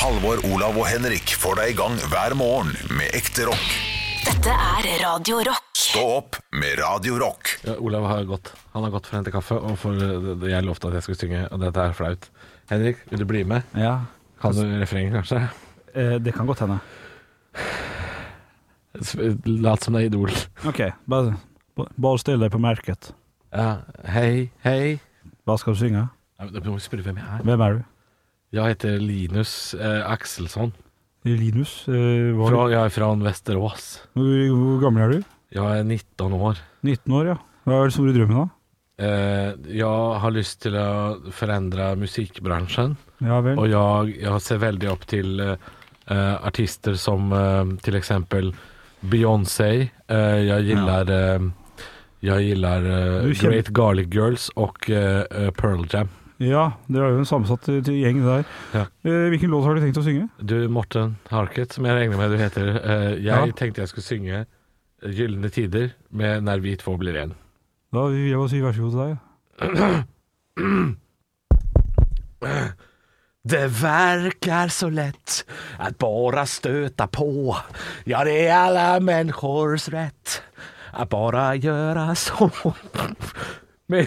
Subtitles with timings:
[0.00, 3.66] Halvor, Olav og Henrik får deg i gang hver morgen med ekte rock.
[4.24, 5.66] Dette er Radio Rock.
[5.80, 7.50] Stå opp med Radio Rock.
[7.66, 8.52] Ja, Olav har gått.
[8.74, 11.42] Han har gått for å hente kaffe, og for jeg lovte at jeg skulle synge,
[11.52, 12.28] og dette er flaut.
[12.70, 13.66] Henrik, vil du bli med?
[13.76, 13.96] Ja,
[14.40, 15.40] Kan du refrenget, kanskje?
[15.94, 16.78] eh, det kan godt hende.
[19.60, 20.32] Lat som det er Idol.
[20.68, 20.80] Ok,
[21.10, 21.34] bare,
[21.96, 23.12] bare still deg på merket.
[23.52, 24.98] Ja, hei, hei.
[25.44, 26.06] Hva skal du synge?
[26.40, 27.42] Ja, Du må spørre hvem jeg er.
[27.44, 27.82] Hvem er du?
[28.52, 30.72] Jeg heter Linus eh, Axelsson.
[31.28, 31.84] Linus?
[31.88, 33.84] Eh, hva, Fra, jeg er fra Vesterås.
[34.16, 35.28] hvor, hvor gammel er du?
[35.54, 36.58] Jeg er 19 år.
[36.86, 37.36] 19 år, ja.
[37.66, 38.46] Hva er den store drømmen, da?
[39.00, 40.88] Eh, jeg har lyst til å
[41.32, 42.96] forandre musikkbransjen.
[43.24, 43.56] Ja vel.
[43.60, 45.54] Og jeg, jeg ser veldig opp til eh,
[46.10, 48.50] eh, artister som eh, til eksempel
[49.10, 49.70] Beyoncé.
[50.10, 51.48] Eh, jeg gillar, eh,
[52.26, 56.10] jeg liker eh, Du kjenner- Great Garlic Girls og eh, Pearl Jam.
[56.40, 58.44] Ja, det er jo en sammensatt eh, gjeng der.
[58.72, 58.86] Ja.
[59.04, 60.28] Eh, hvilken låt har du tenkt å synge?
[60.40, 62.70] Du, Morten Harket, som jeg regner med du heter.
[62.80, 63.44] eh, jeg Ja.
[63.52, 64.46] tenkte jeg skulle synge
[65.02, 67.34] Gylne tider med Når vi to blir én.
[67.92, 69.18] Da vil jeg bare si vær så god til deg.
[73.42, 75.44] Det verkar så lätt
[75.78, 77.56] att bara stöta på
[78.04, 80.42] Ja, det är alla människors rätt
[80.92, 82.50] att bara göra så
[83.90, 84.06] men,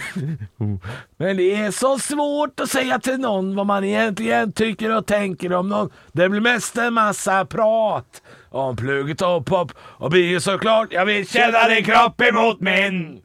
[1.17, 5.53] men det är så svårt att säga till någon vad man egentligen tycker och tänker
[5.53, 5.89] om någon.
[6.11, 11.27] Det blir mest en massa prat om plugget och pop och bio såklart Jag vill
[11.27, 13.21] känna din kropp emot min.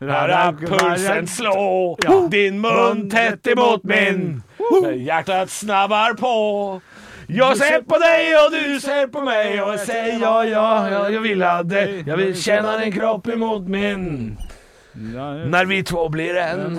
[0.00, 1.96] Höra pulsen slå
[2.30, 4.42] Din mun tätt emot min.
[4.94, 6.80] Hjärtat snabbar på.
[7.26, 11.10] Jag ser på dig och du ser på mig och jag säger ja, ja, ja,
[11.10, 14.36] jag vill ha det Jag vill känna din kropp emot min
[15.14, 15.64] Ja, ja.
[15.66, 16.78] Vi to blir en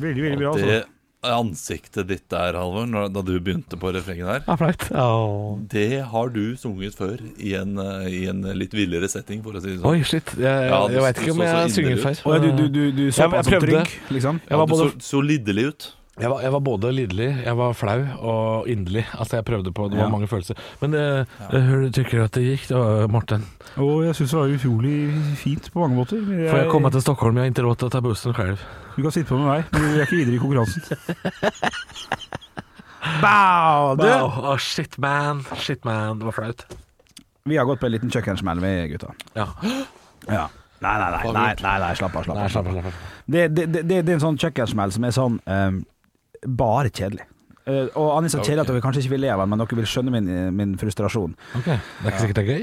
[0.00, 0.52] veldig, veldig bra.
[0.54, 0.66] Altså.
[0.66, 0.84] Det
[1.22, 4.86] ansiktet ditt der, Halvor, da du begynte på refrenget der, Ja, flaut.
[4.88, 5.08] Ja.
[5.68, 9.60] det har du sunget før i en, eh, i en litt villere setting, for å
[9.60, 9.90] si det sånn.
[9.90, 10.32] Oi, shit.
[10.38, 12.16] Jeg, Ja, jeg vet ikke om jeg har sunget før.
[12.24, 13.84] Ja, du, du, du, du så Jeg- på jeg som prøvde.
[13.84, 14.40] trygg, liksom?
[14.48, 15.92] Jeg var, du både, så, så lidderlig ut.
[16.18, 19.04] Jeg, var, jeg var både lidderlig, jeg var flau og inderlig.
[19.14, 20.10] Altså, jeg prøvde på Det var Ja.
[20.12, 20.54] mange følelser.
[20.82, 23.44] Men eh, hur tykker du at det gikk, da, Morten?
[23.78, 24.96] Og jeg syns det var utrolig
[25.40, 26.16] fint på mange måter.
[26.20, 27.36] Jeg, Får jeg komme til Stockholm?
[27.38, 28.58] Jeg har ikke råd til å ta bussen selv.
[28.96, 30.82] Du kan sitte på med meg, men du er ikke videre i konkurransen.
[33.22, 34.02] Bow, du!
[34.04, 34.52] Bow.
[34.52, 35.44] Oh, shit, man.
[35.56, 36.18] Shit, man.
[36.18, 36.66] Det var flaut.
[37.44, 39.14] Vi har gått på en liten kjøkkensmell, vi gutta.
[39.38, 39.46] Ja.
[40.28, 40.42] Ja.
[40.84, 42.24] Nei, nei, nei, nei, nei, nei slapp av.
[42.26, 42.50] Slapp Nei, av.
[42.52, 42.72] slapp av.
[42.76, 42.96] slapp av.
[43.24, 45.78] Det, det, det, det er en sånn kjøkkensmell som er sånn ehm,
[46.46, 47.26] bare kjedelig.
[47.68, 49.60] Eh, og han er så kjedelig at dere kanskje ikke vil le av den, men
[49.60, 51.34] dere vil skjønne min, min frustrasjon.
[51.58, 52.62] Ok, Det er ikke sikkert det er gøy?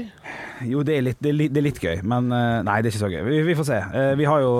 [0.72, 2.90] Jo, det er litt, det er litt, det er litt gøy, men eh, nei, det
[2.90, 3.20] er ikke så gøy.
[3.28, 3.78] Vi, vi får se.
[4.00, 4.54] Eh, vi har jo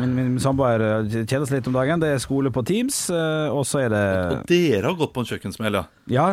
[0.00, 0.82] Min, min samboer
[1.12, 2.02] kjeder seg litt om dagen.
[2.02, 4.02] Det er skole på Teams, og så er det
[4.40, 5.86] Og dere har gått på en kjøkkensmell, ja.
[6.10, 6.26] Ja.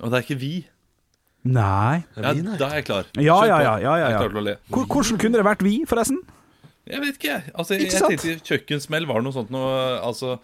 [0.00, 0.54] Og det er ikke vi.
[1.46, 2.02] Nei.
[2.16, 3.06] Ja, da er jeg klar.
[3.20, 4.56] Ja, ja, ja, ja, ja.
[4.72, 6.18] Hvor, hvordan kunne det vært vi, forresten?
[6.86, 7.36] Jeg vet ikke.
[7.54, 9.70] Altså, jeg, Ikke jeg tenkte kjøkkensmell var noe sånt noe
[10.06, 10.36] Altså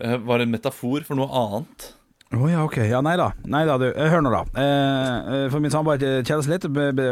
[0.00, 1.92] Var en metafor for noe annet.
[2.34, 2.78] Å ja, ok.
[2.88, 3.28] Ja, nei da.
[3.50, 3.84] Nei da, du.
[3.92, 4.40] Eh, Hør nå, da.
[4.58, 6.66] Eh, eh, for min samboer kjeder seg litt.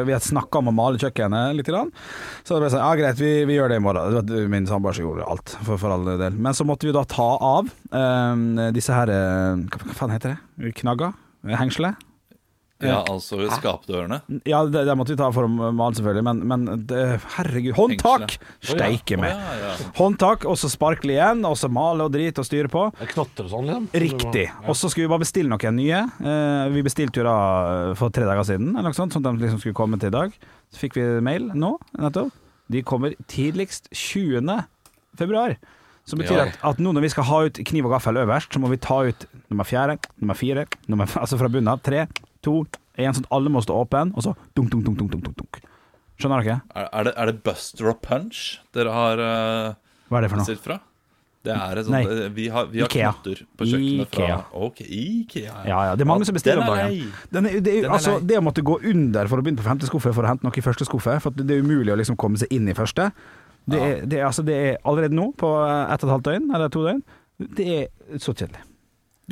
[0.09, 1.69] Vi har snakka om å male kjøkkenet litt.
[1.70, 1.93] Grann.
[2.43, 4.32] Så det ble sånn, ja greit, vi, vi gjør det i morgen.
[4.50, 6.34] Min samboer som gjorde alt, for, for all del.
[6.34, 10.34] Men så måtte vi da ta av eh, disse her eh, Hva, hva faen heter
[10.34, 10.75] det?
[10.82, 11.14] Knagger?
[11.60, 11.94] Hengsler?
[12.82, 14.20] Ja, altså skapdørene.
[14.48, 17.03] Ja, det, det måtte vi ta for å male, selvfølgelig, men, men det,
[17.37, 18.37] herregud Håndtak!
[18.65, 19.32] Steike meg.
[19.37, 19.72] ja, ja.
[19.98, 22.87] Håndtak, og så sparkle igjen, og så male og drite og styre på.
[23.03, 23.87] Er knotter og sånn, liksom?
[24.06, 24.47] Riktig.
[24.66, 26.03] Og så skulle vi bare bestille noen nye.
[26.22, 27.37] Eh, vi bestilte jo da
[27.91, 30.10] eh, for tre dager siden, eller noe sånt, sånn at de liksom skulle komme til
[30.10, 30.34] i dag.
[30.72, 32.32] Så fikk vi mail nå, nettopp.
[32.72, 34.49] De kommer tidligst 20.
[35.19, 35.59] februar.
[36.09, 36.44] Som betyr Ja.
[36.49, 38.78] at, at nå når vi skal ha ut kniv og gaffel øverst, så må vi
[38.82, 41.78] ta ut nummer fjerde, nummer fire, nummer, altså fra bunnen av.
[41.84, 42.06] Tre,
[42.45, 42.63] to,
[42.99, 45.61] én, sånn at alle må stå åpen, og så dunk, dunk, dunk, dunk, dunk, dunk.
[46.21, 46.63] Skjønner dere?
[46.77, 48.43] Er, er, det, er det Buster og Punch
[48.77, 49.77] dere har uh,
[50.11, 50.59] Hva er det for noe?
[50.63, 50.79] fra?
[51.43, 54.37] Det er et sånt eh, Vi har, vi har knotter på kjøkkenet fra Ikea.
[54.63, 55.55] Ok, Ikea.
[55.67, 57.09] Ja, ja, det er mange som bestiller om dagen.
[57.35, 59.88] Den er, det, er, altså, det å måtte gå under for å begynne på femte
[59.91, 62.38] skuffe for å hente noe i første skuffe, for det er umulig å liksom komme
[62.38, 63.09] seg inn i første.
[63.67, 66.47] Det, er, det, er, altså, det er allerede nå, på ett og et halvt døgn,
[66.55, 67.03] eller to døgn,
[67.59, 68.62] det er så kjedelig.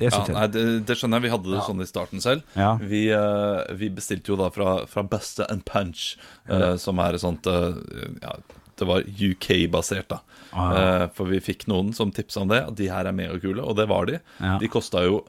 [0.01, 1.27] Det Ja, nei, det, det skjønner jeg.
[1.27, 2.47] Vi hadde det sånn i starten selv.
[2.57, 2.71] Ja.
[2.81, 6.15] Vi, uh, vi bestilte jo da fra, fra Buster and Punch,
[6.49, 7.77] uh, som er et sånt uh,
[8.23, 8.39] ja,
[8.81, 10.23] Det var UK-basert, da.
[10.57, 11.05] Ah.
[11.15, 12.63] For vi fikk noen som tipsa om det.
[12.79, 14.17] De her er megakule, og det var de.
[14.41, 14.57] Ja.
[14.63, 15.21] De kosta jo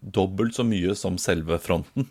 [0.00, 2.06] dobbelt så mye som selve fronten.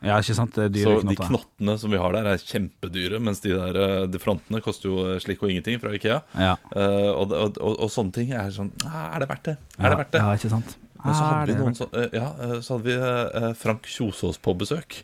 [0.00, 0.56] ja, ikke sant?
[0.56, 1.10] Det er dyre Så knotter.
[1.10, 5.04] de knottene som vi har der, er kjempedyre, mens de der de frontene koster jo
[5.20, 6.22] slik og ingenting fra Ikea.
[6.40, 6.56] Ja.
[6.72, 9.58] Uh, og, og, og, og sånne ting er sånn Er det verdt det?
[9.76, 10.24] Er det verdt det?
[10.24, 10.78] Ja, ikke sant?
[11.06, 14.38] Men så hadde vi noen så, eh, ja, eh, så hadde vi eh, Frank Kjosås
[14.42, 15.00] på besøk.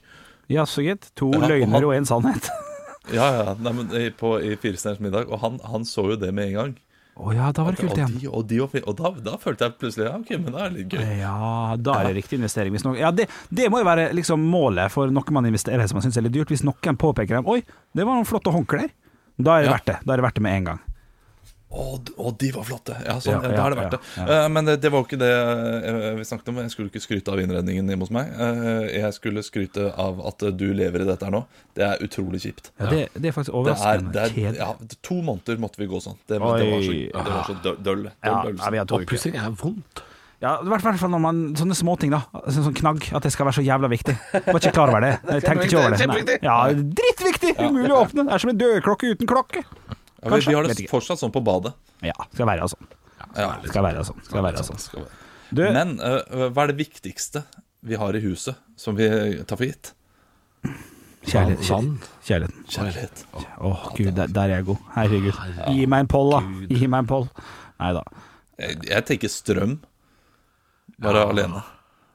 [0.52, 1.10] Jaså, gitt.
[1.16, 2.50] To Ja, og løgner han- og én sannhet.
[3.10, 5.24] Ja, ja, nei, men på, i Firestjerners middag.
[5.26, 6.74] Og han, han så jo det med en gang.
[7.18, 8.12] Å ja, da var det kult og igjen.
[8.22, 10.94] de, og, de, og da, da følte jeg plutselig Ja, ok, men det er litt
[10.94, 11.02] gøy.
[11.18, 11.32] Ja,
[11.82, 12.72] da er det riktig investering.
[12.86, 16.06] Noen, ja, det, det må jo være liksom målet for noe man investerer som man
[16.06, 16.54] syns er litt dyrt.
[16.54, 17.58] Hvis noen påpeker dem Oi,
[17.92, 18.94] det var noen flotte håndklær.
[19.36, 19.74] Da er det Ja.
[19.80, 19.98] verdt det.
[20.06, 20.80] Da er det verdt det med en gang.
[21.72, 21.84] Å,
[22.20, 22.92] å, de var flotte!
[23.00, 24.00] Ja, sånn, Ja, ja, da er det verdt det.
[24.18, 26.58] ja, Eh, men det, det var jo ikke det eh, vi snakket om.
[26.60, 28.28] Jeg skulle ikke skryte av innredningen hjemme hos meg.
[28.36, 31.42] Uh, jeg skulle skryte av at du lever i dette her nå.
[31.72, 32.68] Det er utrolig kjipt.
[32.76, 34.60] Ja, det, det er faktisk Det er, overraskende det er, kjedelig.
[34.60, 36.18] ja, to måneder måtte vi gå sånn.
[36.28, 37.78] Det, det var så, det var så døll.
[37.88, 39.08] døll, Ja, døll, ja, vi har to uker.
[39.08, 40.04] Oppussing er vondt.
[40.42, 42.24] Ja, i hvert fall når man Sånne småting, da.
[42.50, 43.04] Sånn, sånn knagg.
[43.14, 44.16] At det skal være så jævla viktig.
[44.34, 45.12] Var ikke klar over det.
[45.38, 46.08] Jeg tenkte ikke over det.
[46.10, 46.38] Nei.
[46.42, 47.52] Ja, Drittviktig!
[47.62, 48.24] Umulig å åpne.
[48.26, 49.62] Det er som en dørklokke uten klokke.
[50.22, 51.72] Ja, vi, vi har det fortsatt sånn på badet.
[52.06, 52.86] Ja, skal være sånn.
[53.36, 54.20] Ja, Skal være sånn.
[54.26, 54.78] Skal være sånn.
[54.82, 55.18] Skal være.
[55.52, 57.42] Du, Men uh, hva er det viktigste
[57.84, 59.08] vi har i huset, som vi
[59.44, 59.92] tar for gitt?
[61.26, 61.62] kjærlighet.
[61.66, 62.08] Kjærlighet.
[62.26, 62.64] Kjærligheten.
[62.72, 63.24] Kjærlighet.
[63.62, 64.80] Å, gud, der, der er jeg god.
[64.96, 65.40] Herregud.
[65.76, 66.40] Gi meg en poll, da.
[66.70, 67.26] Gi meg en poll.
[67.82, 68.02] Nei da.
[68.62, 69.76] Jeg, jeg tenker strøm.
[71.02, 71.62] Bare alene.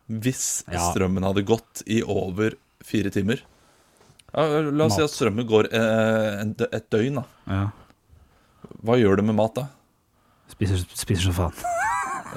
[0.08, 0.86] Hvis Ja.
[0.92, 2.54] strømmen hadde gått i over
[2.88, 3.42] fire timer
[4.32, 7.18] ja, La oss si at strømmen går eh, et døgn.
[7.20, 7.66] da Ja.
[8.84, 9.68] Hva gjør du med mat, da?
[10.54, 11.66] Spiser, spiser som faen.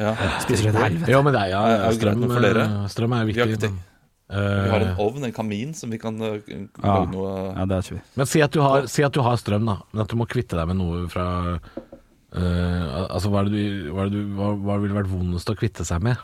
[0.00, 0.14] Ja.
[0.44, 1.10] Spiser som et helvete.
[1.12, 2.66] Ja, men det er, ja, Er greit strøm, nok for dere.
[2.66, 3.70] eh, strøm er Vi har, viktig.
[3.70, 3.86] ikke
[4.30, 6.60] vi har en eh, ovn, en kamin, som vi kan uh, Ja.
[6.86, 8.02] lage noe Ja, det har ikke vi.
[8.20, 9.80] Men si at, du har, si at du har strøm, da.
[9.90, 11.24] Men at du må kvitte deg med noe fra
[11.58, 15.50] eh, Altså, hva er det du, hva, er det du, hva, hva ville vært vondest
[15.50, 16.22] å kvitte seg med?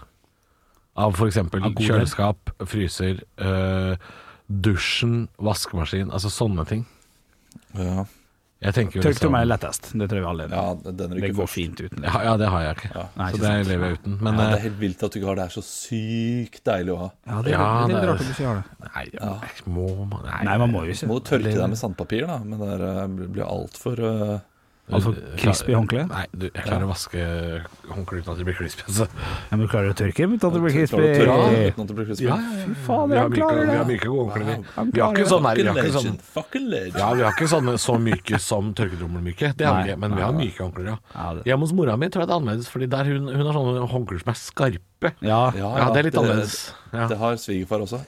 [0.97, 1.41] Av f.eks.
[1.43, 3.99] Av kjøleskap, fryser, eh,
[4.47, 6.09] dusjen, vaskemaskin.
[6.15, 6.87] Altså sånne ting.
[7.77, 8.07] Ja,
[8.65, 9.89] Jeg tenker jo Tørketrommel er liksom lettest.
[10.01, 10.97] Det tror jeg vi alle er ja enige om.
[10.97, 11.55] den Det ryker går først.
[11.57, 12.09] fint uten det.
[12.09, 12.91] ja, ja, det har jeg ikke.
[12.97, 13.69] Nei, så ikke det sant.
[13.69, 14.15] lever jeg uten.
[14.23, 15.45] Men Ja, det eh, er helt vilt at du ikke har det.
[15.47, 17.09] Det er så sykt deilig å ha.
[17.27, 18.65] Ja, det er, Ja, det er det er- rart at du ikke har det.
[18.97, 21.07] nei, må man nei, Nei, man må jo ikke.
[21.13, 23.07] Må tørke deg med sandpapir, da, men det er, eh,
[23.37, 24.39] blir altfor uh,
[24.87, 25.11] Altså
[25.41, 26.05] crispy håndkle?
[26.07, 27.23] Nei, du, jeg klarer å vaske
[27.91, 28.85] håndkleet uten at det blir crispy.
[28.87, 29.07] Altså.
[29.17, 31.01] Ja, men du klarer å tørke uten at det blir crispy?
[31.27, 32.29] Ja, uten at det blir crispy.
[32.29, 34.47] Fy faen, Vi har han myke, klarer vi har myke gode håndklær.
[34.47, 34.87] vi.
[34.95, 36.23] Vi har ikke sånn vi har ikke sånn legend.
[36.37, 37.01] Fucking legend.
[37.03, 39.53] ja, vi har ikke sånne så myke som tørketrommelmyke.
[39.59, 40.99] Det har vi men vi har myke håndklær, ja.
[41.17, 43.59] Ja, Hjemme hos mora mi tror jeg det er annerledes, Fordi der hun, hun har
[43.59, 44.85] sånne håndklær som er skarpe.
[45.21, 46.73] Ja, Ja, det er litt annerledes.
[46.93, 47.05] Ja.
[47.11, 47.99] Det har svigerfar også.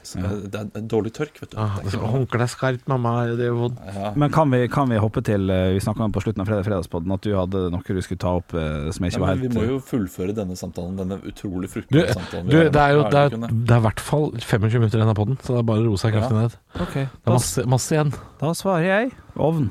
[0.49, 1.57] Det er en dårlig tørk, vet du.
[1.61, 3.11] Ah, Det er skarpt, mamma.
[3.37, 3.77] Det er vondt.
[3.85, 4.13] Ja.
[4.17, 6.65] Men kan vi, kan vi hoppe til eh, Vi snakka om på slutten av fredag,
[6.65, 9.45] Fredagspodden at du hadde noe du skulle ta opp eh, som jeg ikke var helt
[9.45, 10.97] vi må jo fullføre denne samtalen.
[10.97, 12.49] Denne utrolig fruktbare samtalen.
[12.49, 15.19] du det er jo det er, det er i hvert fall 25 minutter igjen av
[15.21, 16.41] podden, så det er bare å roe seg kraftig Ja.
[16.47, 16.57] ned.
[16.87, 17.05] Okay.
[17.05, 18.13] Det er masse, masse igjen.
[18.41, 19.69] da svarer jeg ovn.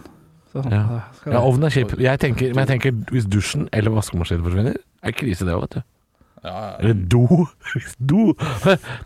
[0.55, 0.71] Sånn.
[0.73, 1.03] Ja.
[1.27, 1.99] Ja, Ovnen er kjip.
[2.01, 5.81] Jeg tenker, men jeg tenker hvis dusjen eller vaskemaskinen forsvinner, er krise det òg, vet
[5.81, 5.83] du.
[6.45, 6.75] Ja, ja.
[6.79, 7.23] Eller do.
[8.13, 8.27] do.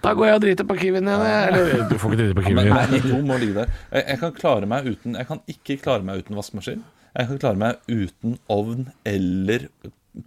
[0.02, 1.88] Da går jeg og driter på Kiwien igjen, jeg.
[1.90, 2.92] Du får ikke drite på Men, Kiwien.
[2.92, 3.72] men to må ligge der.
[3.92, 6.84] Jeg, jeg kan klare meg uten Jeg kan ikke klare meg uten vaskemaskin.
[7.16, 9.68] Jeg kan klare meg uten ovn eller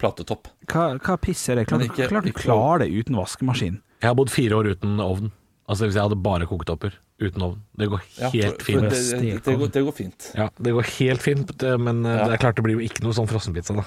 [0.01, 0.49] platetopp.
[0.71, 1.67] Hva, hva piss er det?
[1.69, 3.81] Klart Men du klarer det uten vaskemaskin.
[4.01, 5.31] Jeg har bodd fire år uten ovn.
[5.69, 7.61] Altså Hvis jeg hadde bare koketopper uten ovn.
[7.79, 8.89] Det går Ja, helt for, for fint.
[8.91, 10.31] det, det, det, går, det går fint.
[10.37, 12.25] Ja, det går helt fint, men eh, Ja.
[12.29, 13.85] det er klart det blir jo ikke noe sånn frossenpizza, da.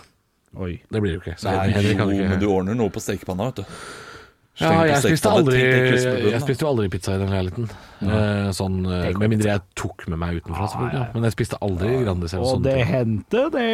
[0.57, 0.79] Oi.
[0.89, 1.39] Det blir det jo ikke.
[1.41, 3.81] Så Nei, Henrik jo, ikke men du ordner noe på stekepanna, vet du.
[4.59, 7.69] Ja, jeg spiste aldri Jeg spiste jo aldri pizza i den leiligheten.
[8.03, 8.51] Ja.
[8.57, 10.99] sånn, eh, med mindre jeg tok med meg utenfra, selvfølgelig.
[10.99, 11.11] ja.
[11.15, 13.69] Men jeg spiste aldri Grandis eller Og det hendte, det.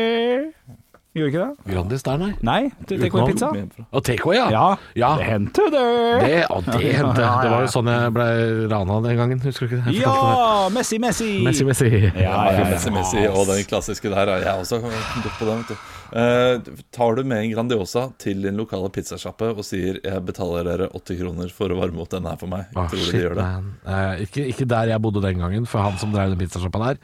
[1.15, 1.73] Gjorde ikke det?
[1.75, 2.31] Grandis der, nei.
[2.43, 3.49] Nei, takeaway-pizza.
[3.95, 4.47] Og takeaway, ja.
[4.51, 4.65] Ja,
[4.99, 5.11] Ja.
[5.21, 5.83] det hendte, det.
[6.25, 7.23] Det, å, det hendte.
[7.23, 8.27] Det var jo sånn jeg ble
[8.73, 10.01] rana den gangen, husker du ikke det?
[10.03, 10.69] Ja!
[10.75, 11.29] Messi, Messi.
[11.47, 11.91] Messi, Messi.
[11.93, 12.65] Ja, ja, ja.
[12.73, 15.63] Messi, Messi, og den klassiske der har jeg også gått på den.
[15.63, 15.77] vet du
[16.15, 16.61] Uh,
[16.95, 21.19] Tar du med en Grandiosa til din lokale pizzasjappe og sier 'jeg betaler dere 80
[21.19, 23.47] kroner for å varme opp denne her for meg', Åh, tror du de gjør det?
[23.89, 26.99] Eh, ikke, ikke der jeg bodde den gangen, for han som drev den pizzasjappa der,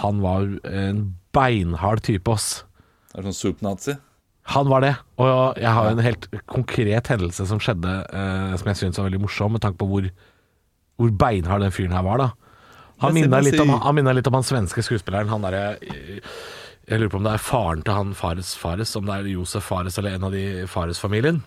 [0.00, 2.64] han var en beinhard type, ass.
[3.16, 3.94] Det er sånn soup-nazi.
[4.52, 4.90] Han var det.
[5.18, 9.22] Og jeg har en helt konkret hendelse som skjedde, eh, som jeg syns var veldig
[9.24, 10.10] morsom, med tanke på hvor,
[11.00, 12.28] hvor beinhard den fyren her var, da.
[13.02, 16.20] Han minna litt, om- han minnet litt om han svenske skuespilleren, han derre eh,
[16.88, 19.64] Jeg lurer på om det er faren til han Fares Fares, om det er Josef
[19.66, 21.40] Fares eller en av de Fares-familien.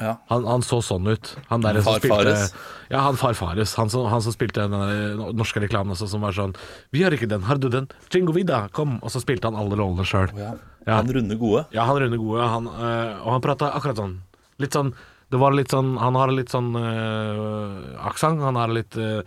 [0.00, 0.16] Ja.
[0.32, 1.34] Han, han så sånn ut.
[1.50, 2.54] Han der som spilte Fares?
[2.90, 3.74] Ja, han far Fares.
[3.78, 6.56] Han som, han som spilte den norske reklamen også, som var sånn
[6.90, 7.88] 'Vi har ikke den, har du den?
[8.10, 10.32] Jingo vida, kom!' Og så spilte han alle rollene sjøl.
[10.36, 10.54] Ja.
[10.86, 11.64] Han runde gode.
[11.70, 14.20] Ja, han Rune Gode, han, øh, og han prata akkurat sånn.
[14.58, 14.92] Litt sånn
[15.32, 18.42] Det var litt sånn Han har litt sånn øh, aksent.
[18.42, 19.22] Han har litt øh,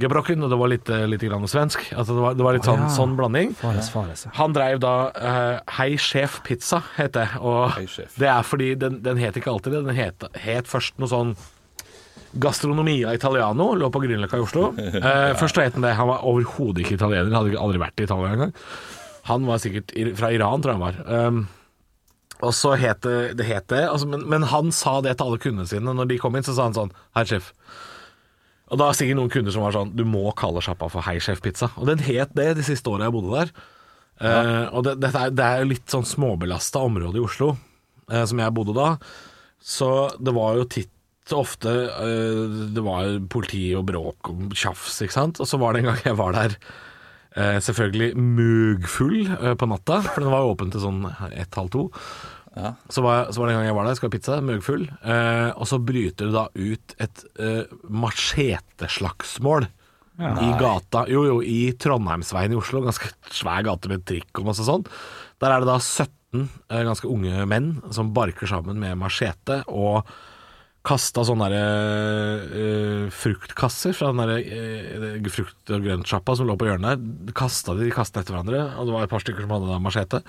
[0.00, 1.84] gebrokken, og det var litt, eh, litt grann svensk.
[1.92, 2.90] Altså det, var, det var litt sånn, ja.
[2.94, 3.54] sånn blanding.
[3.58, 4.26] Fares, fares.
[4.26, 4.34] ja.
[4.40, 7.28] Han dreiv da uh, Hei Sjef Pizza, het det.
[7.40, 7.86] Og Hei
[8.20, 9.84] det er fordi den, den het ikke alltid det.
[9.88, 11.34] Den het, het først noe sånn
[12.40, 14.70] Gastronomia Italiano, lå på Grünerløkka i Oslo.
[15.00, 15.94] Eh, først så het den det.
[15.98, 18.52] Han var overhodet ikke italiener, hadde aldri vært i Italia engang.
[19.30, 21.26] Han var sikkert fra Iran, tror jeg han var.
[21.28, 21.40] Um,
[22.40, 25.40] og så het det det, het det altså, men, men han sa det til alle
[25.42, 25.94] kundene sine.
[25.96, 27.52] Når de kom inn, så sa han sånn Hei, sjef.
[28.70, 31.18] Og da er sikkert noen kunder som var sånn Du må kalle sjappa for Hei
[31.22, 31.72] Sjef Pizza.
[31.80, 33.52] Og den het det de siste åra jeg bodde der.
[34.20, 37.54] Eh, og det, er, det er jo litt sånn småbelasta område i Oslo,
[38.12, 38.90] uh, som jeg bodde da.
[39.60, 39.88] Så
[40.20, 45.40] det var jo titt ofte uh, Det var politi og bråk og tjafs, ikke sant.
[45.40, 46.56] Og så var det en gang jeg var der,
[47.30, 51.84] selvfølgelig mugfull på natta, for den var jo åpen til sånn ett-halv to.
[52.56, 52.72] Ja.
[52.90, 54.86] Så var, så var det en gang jeg var der, skulle ha pizza, møggfull.
[55.06, 59.68] eh, og så bryter det da ut et eh, macheteslagsmål
[60.20, 64.66] i gata, jo jo, i Trondheimsveien i Oslo, ganske svær gate med trikk og masse
[64.66, 64.82] sånn.
[65.40, 70.10] Der er det da 17 eh, ganske unge menn som barker sammen med machete og
[70.84, 76.68] kasta sånne der, eh, fruktkasser fra den der eh, frukt- og grøntsjappa som lå på
[76.68, 77.32] hjørnet der.
[77.36, 79.80] Kasta de, de kasta etter hverandre, og det var et par stykker som hadde da
[79.80, 80.22] machete.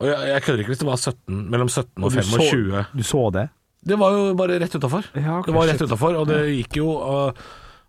[0.00, 2.40] Og jeg, jeg kødder ikke hvis det var 17, mellom 17 og, Og 25.
[2.72, 3.46] så, du så det?
[3.86, 5.06] Det var jo bare rett utafor.
[5.14, 7.44] Ja, det var rett utafor, og det gikk jo uh,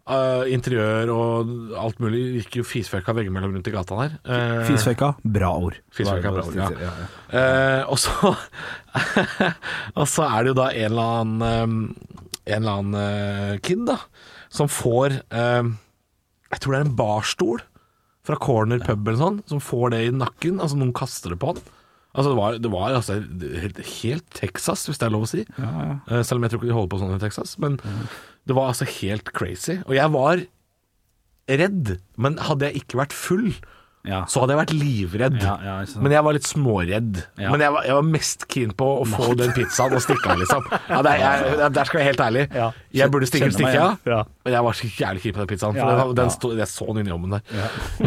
[0.07, 4.13] uh, Interiør og alt mulig gikk jo fisføkka veggimellom rundt i gata der.
[4.27, 5.79] Uh, fisføkka bra ord.
[5.97, 6.69] Fisføkka bra ord, ja.
[6.85, 7.07] ja, ja.
[7.27, 8.35] Eh, og så
[9.99, 11.79] Og så er det jo da en eller annen um,
[12.47, 13.97] En eller annen eh, kid da
[14.53, 15.65] som får eh,
[16.53, 17.65] Jeg tror det er en barstol
[18.27, 20.57] fra Corner pub eller sånn, som får det i nakken.
[20.59, 21.59] Altså noen kaster det på han.
[22.17, 23.19] Altså Det var, det var altså,
[23.61, 25.43] helt, helt Texas, hvis det er lov å si.
[25.61, 27.55] Eh, selv om jeg tror ikke de holder på sånn i Texas.
[27.61, 27.77] Men
[28.49, 29.77] det var altså helt crazy.
[29.85, 30.41] Og jeg var
[31.47, 33.51] redd, men hadde jeg ikke vært full,
[34.07, 34.21] Ja.
[34.25, 35.37] så hadde jeg vært livredd.
[35.43, 37.17] Ja, ja, men jeg var litt småredd.
[37.37, 37.51] Ja.
[37.51, 40.39] Men jeg var, jeg var mest keen på å få den pizzaen og stikke av,
[40.41, 40.67] liksom.
[40.89, 42.45] Ja, det er, jeg, der skal jeg være helt ærlig.
[42.55, 42.67] Ja.
[43.01, 43.97] Jeg burde stikke, stikke av.
[44.07, 44.21] Ja.
[44.47, 45.75] men jeg var så jævlig keen på den pizzaen.
[45.75, 46.35] For Ja, den, den ja.
[46.39, 47.43] sto, jeg så den inni ovnen der.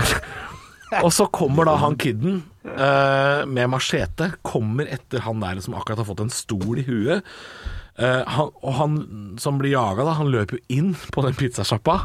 [0.98, 6.02] og så kommer da han kidden uh, med machete, kommer etter han der som akkurat
[6.02, 7.26] har fått en stol i huet.
[8.00, 8.98] Uh, han, og han
[9.42, 12.02] som blir jaga, da, han løper jo inn på den pizzasjappa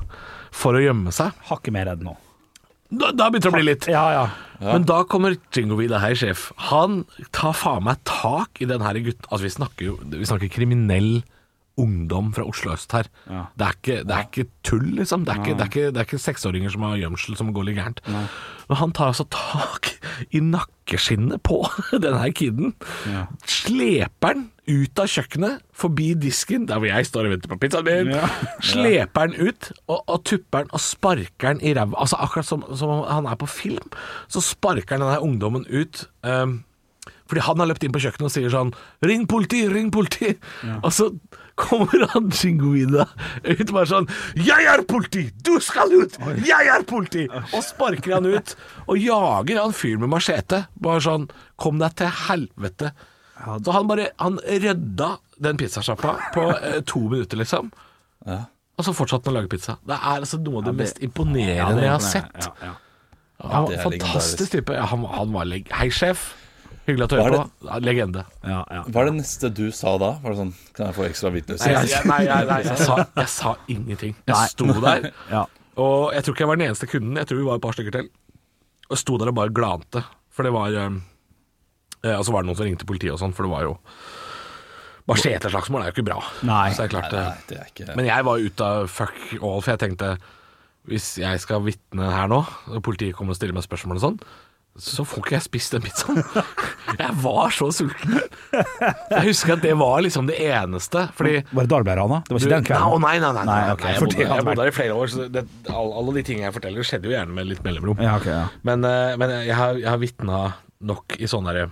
[0.56, 1.36] for å gjemme seg.
[1.50, 2.16] Hakket mer redd nå.
[2.96, 3.88] Da, da begynner det å bli litt.
[3.92, 4.26] Ja, ja.
[4.62, 6.50] Men da kommer Jingovida her, sjef.
[6.70, 7.04] Han
[7.36, 11.26] tar faen meg tak i den her gutten Altså, vi snakker jo Vi snakker kriminell
[11.82, 13.10] ungdom fra Oslo øst her.
[13.28, 13.46] Ja.
[13.60, 15.26] Det, er ikke, det er ikke tull, liksom.
[15.28, 17.68] Det er ikke, det er ikke, det er ikke seksåringer som har gjemsel som går
[17.68, 18.00] litt gærent.
[18.70, 19.92] Men han tar altså tak
[20.36, 21.62] i nakkeskinnet på
[22.04, 22.76] denne kiden.
[23.10, 23.26] Ja.
[23.50, 27.86] Sleper den ut av kjøkkenet, forbi disken, der hvor jeg står og venter på pizzaen
[27.86, 28.14] min.
[28.16, 28.30] Ja.
[28.66, 32.00] Sleper den ut, og, og tupper den og sparker den i ræva.
[32.02, 33.92] Altså akkurat som, som han er på film,
[34.32, 36.08] så sparker han denne ungdommen ut.
[36.26, 36.64] Um,
[37.30, 38.72] fordi han har løpt inn på kjøkkenet og sier sånn
[39.06, 39.64] 'Ring politi!
[39.70, 40.36] Ring politi!'
[40.82, 41.10] Og så
[41.56, 43.08] kommer han Jingoida
[43.44, 45.32] ut bare sånn 'Jeg er politi!
[45.44, 46.18] Du skal ut!
[46.46, 48.56] Jeg er politi!' Og sparker han ut
[48.88, 50.66] og jager han fyren med machete.
[50.76, 52.92] Bare sånn 'Kom deg til helvete'.
[53.64, 57.72] Så han bare Han rydda den pizzasjappa på eh, to minutter, liksom.
[58.26, 59.78] Og så fortsatte han å lage pizza.
[59.86, 62.50] Det er altså noe av det mest imponerende er jeg har sett.
[63.44, 64.74] Ja, fantastisk type.
[64.74, 66.34] Ja, han, han var leg Hei, sjef.
[66.86, 67.80] Hyggelig at du hører på.
[67.82, 68.24] Legende.
[68.46, 68.82] Ja, ja.
[68.86, 70.12] Hva er det neste du sa da?
[70.22, 71.72] Var det sånn Kan jeg få ekstra Nei, hvitnøyser?
[71.74, 74.14] jeg, jeg, nei, nei, jeg, sa, jeg sa ingenting.
[74.30, 75.46] Jeg sto der, Ja.
[75.82, 77.18] og jeg tror ikke jeg var den eneste kunden.
[77.18, 78.12] Jeg tror vi var et par stykker til.
[78.94, 80.04] Og sto der og bare glante.
[80.36, 81.00] For det var eh,
[82.06, 83.76] eh, Og så var det noen som ringte politiet og sånn, for det var jo
[85.06, 86.22] Macheteslagsmål er jo ikke bra.
[86.48, 86.72] Nei.
[86.74, 88.88] Så det er klart Nei, eh, nei, det er ikke Men jeg var ute av
[88.90, 90.16] fuck all, for jeg tenkte
[90.86, 94.18] hvis jeg skal vitne her nå, og politiet kommer og stiller meg spørsmål og sånn,
[94.76, 96.18] så får ikke jeg spist den pizzaen.
[97.00, 98.18] Jeg var så sulten.
[98.52, 102.18] Jeg husker at det var liksom det eneste, fordi Var det da du ble rana?
[102.28, 103.06] Det var ikke den kvelden?
[103.06, 105.30] nei, nei, nei, nei, Nei, ok, jeg, bodde, jeg bodde der i flere år, så
[105.32, 108.04] det, alle, alle de tingene jeg forteller, skjedde jo gjerne med litt mellomrom.
[108.04, 108.44] Ja, okay, ja.
[108.68, 110.42] Men, eh, men jeg har, jeg har vitna
[110.92, 111.72] nok i sånne derre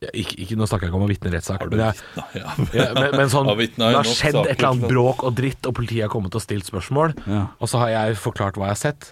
[0.00, 3.16] ikke, ikke, Nå snakker jeg ikke om å vitne i rettssak, men, jeg, Ja, men,
[3.20, 6.34] men sånn Det har skjedd et eller annet bråk og dritt, og politiet har kommet
[6.34, 7.46] og stilt spørsmål, Ja.
[7.60, 9.10] og så har jeg forklart hva jeg har sett.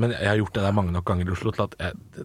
[0.00, 2.24] Men jeg har gjort det der mange nok ganger i Oslo til at jeg,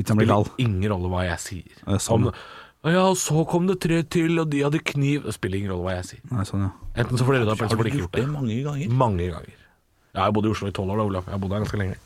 [0.00, 1.78] Pizzaen blir spiller ingen rolle hva jeg sier.
[1.86, 5.34] Er sånn, Om, ja, og så kom det tre til, og de hadde kniv Det
[5.36, 6.22] spiller ingen rolle hva jeg sier.
[6.32, 6.70] Nei, sånn, ja.
[7.02, 8.60] Enten så får dere det opp, eller så Har får du ikke gjort det mange
[8.66, 8.94] ganger?
[9.02, 9.58] Mange ganger.
[10.10, 11.28] Jeg har bodd i Oslo i tolv år da, Olav.
[11.28, 11.98] Jeg har bodd her ganske lenge.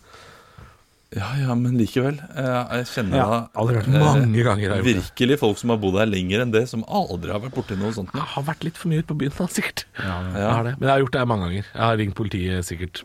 [1.14, 2.16] Ja, ja, men likevel.
[2.18, 4.94] Jeg, jeg kjenner Ja, da eh, Mange ganger har jeg gjort det.
[4.96, 7.94] Virkelig folk som har bodd her lenger enn det, som aldri har vært borti noe
[7.94, 8.10] sånt.
[8.16, 9.84] Jeg har vært litt for mye ute på byen, da, sikkert.
[10.00, 10.32] Ja, ja.
[10.40, 10.72] Jeg har det.
[10.80, 11.68] Men jeg har gjort det mange ganger.
[11.70, 13.04] Jeg har ringt politiet sikkert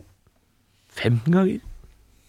[1.00, 1.60] fem ganger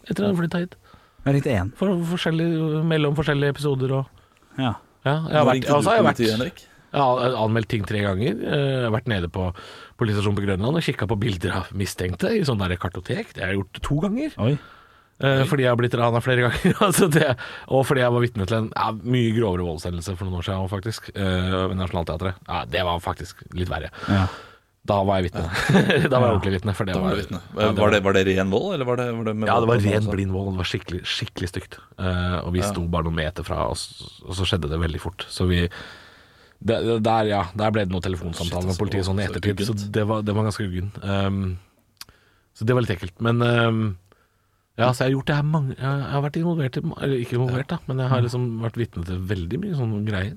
[0.05, 0.77] etter at jeg har flytta hit.
[1.25, 1.71] Jeg ringte én.
[1.77, 2.47] For forskjellig,
[2.89, 4.05] mellom forskjellige episoder og
[4.59, 4.73] Ja.
[5.01, 6.59] Ja, jeg har Nå vært, ringte du altså, jeg har politiet, vært Henrik?
[6.91, 8.41] Jeg har anmeldt ting tre ganger.
[8.43, 9.45] Eh, Jeg har vært nede på
[9.97, 13.31] politistasjonen på Grønland og kikka på bilder av mistenkte i sånn der kartotek.
[13.33, 14.35] Det har jeg gjort to ganger.
[14.43, 14.57] Oi.
[15.21, 16.75] Eh, fordi jeg har blitt rana flere ganger.
[16.87, 17.31] altså det,
[17.69, 20.69] og fordi jeg var vitne til en ja, mye grovere voldshendelse for noen år siden
[20.73, 21.09] faktisk.
[21.15, 22.41] eh, ved Nationaltheatret.
[22.49, 23.89] Ja, det var faktisk litt verre.
[24.09, 24.25] Ja.
[24.89, 25.43] Da var jeg vitne.
[26.11, 26.73] da var jeg ordentlig vitne.
[26.73, 27.39] For det var vitne.
[27.53, 29.57] ja, det Var det, var det ren vold, eller var det, var det med ja,
[29.61, 30.53] det var ren blind vold.
[30.55, 31.77] Det var skikkelig, skikkelig stygt.
[32.01, 33.83] Uh, og vi sto bare noen meter fra og,
[34.25, 35.27] og så skjedde det veldig fort.
[35.29, 35.67] Så vi
[36.61, 37.43] Der, ja.
[37.57, 39.61] Der ble det noen telefonsamtaler med altså, politiet sånn i ettertid.
[39.69, 40.89] Så det var, det var ganske uggen.
[41.05, 41.59] Um,
[42.57, 43.21] så det var litt ekkelt.
[43.21, 43.83] Men um,
[44.81, 47.37] ja, så jeg har gjort det her mange Jeg har vært involvert i Eller ikke
[47.37, 50.35] involvert, da, men jeg har liksom vært vitne til veldig mye sånne greier.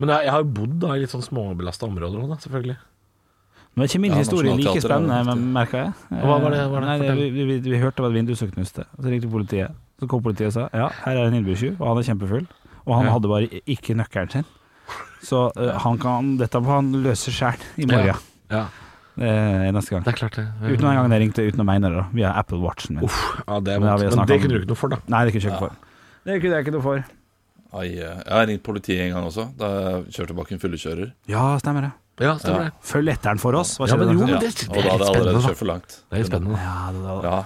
[0.00, 2.76] Men jeg, jeg har bodd da i litt sånn småbelasta områder òg, da, selvfølgelig.
[3.76, 5.52] Men ikke min Ja, historie like er spennende, viktig.
[5.54, 5.92] merka jeg.
[6.10, 6.88] Hva var det- var det?
[7.00, 8.84] Nei, vi, vi, vi, vi hørte var et vindu som knuste.
[8.98, 9.70] Så ringte politiet.
[10.00, 12.46] Så kom politiet og sa ja, her er en innbruddstyv, og han er kjempefull.
[12.86, 13.12] Og han Ja.
[13.12, 14.44] hadde bare ikke nøkkelen sin.
[15.22, 18.16] Så uh, han kan, dette må han løse sjæl i morgen.
[18.50, 18.66] Ja,
[19.20, 20.02] Eh, neste gang.
[20.04, 20.46] det er klart det.
[20.62, 22.04] Uten en gang jeg ringte uten å mene det.
[22.14, 23.04] Via Apple Watchen min.
[23.04, 24.16] Uff, ja, det er vondt.
[24.16, 24.96] Men det kunne du ikke noe for, da.
[25.08, 25.76] Nei, det kunne jeg ikke for.
[26.24, 27.04] Det kunne jeg ikke noe for.
[27.74, 31.12] Ai, eh, jeg har ringt politiet en gang også, da jeg kjørte bak en fyllekjører.
[31.28, 31.92] Ja, stemmer det.
[32.20, 32.72] Ja, stemmer det.
[32.84, 33.78] Følg etter den for oss.
[33.78, 35.40] Hva Ja, men jo, men det- det og er da hadde litt jeg allerede spennende,
[35.42, 35.48] da.
[35.48, 35.88] kjørt for langt.
[35.88, 36.56] Det er litt spennende.
[36.60, 37.44] Ja, det, det, Ja,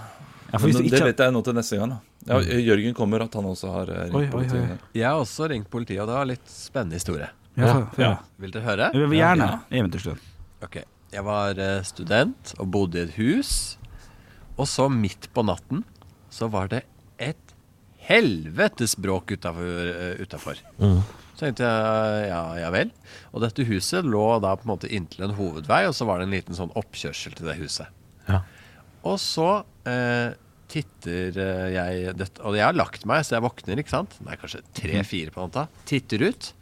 [0.54, 1.88] Ja, for hvis men du det ikke vet jeg nå til neste gang.
[1.90, 2.38] da ja,
[2.74, 4.70] Jørgen kommer, at han også har eh, ringt Oi, oi, politiet.
[4.70, 4.78] oi.
[4.94, 7.28] Jeg har også ringt politiet, og det var litt spennende historie.
[7.56, 8.16] ja, for, ja.
[8.38, 8.90] Vil dere høre?
[8.94, 10.18] Jeg vil gjerne eventyrstund.
[10.62, 10.76] Ok.
[11.12, 13.76] Jeg var eh, student og bodde i et hus.
[14.58, 15.84] Og så midt på natten
[16.30, 16.84] så var det
[17.18, 17.36] et
[17.98, 20.54] helvetes bråk utafor.
[21.34, 22.92] Så tenkte jeg ja, ja vel.
[23.34, 26.28] Og dette huset lå da på en måte inntil en hovedvei, og så var det
[26.28, 27.90] en liten sånn oppkjørsel til det huset.
[28.28, 28.40] Ja.
[29.04, 29.48] Og så
[29.90, 30.36] eh,
[30.70, 34.14] titter eh, jeg dette, Og jeg har lagt meg, så jeg våkner, ikke sant?
[34.24, 35.66] Er kanskje tre-fire på natta.
[35.90, 36.52] Titter ut.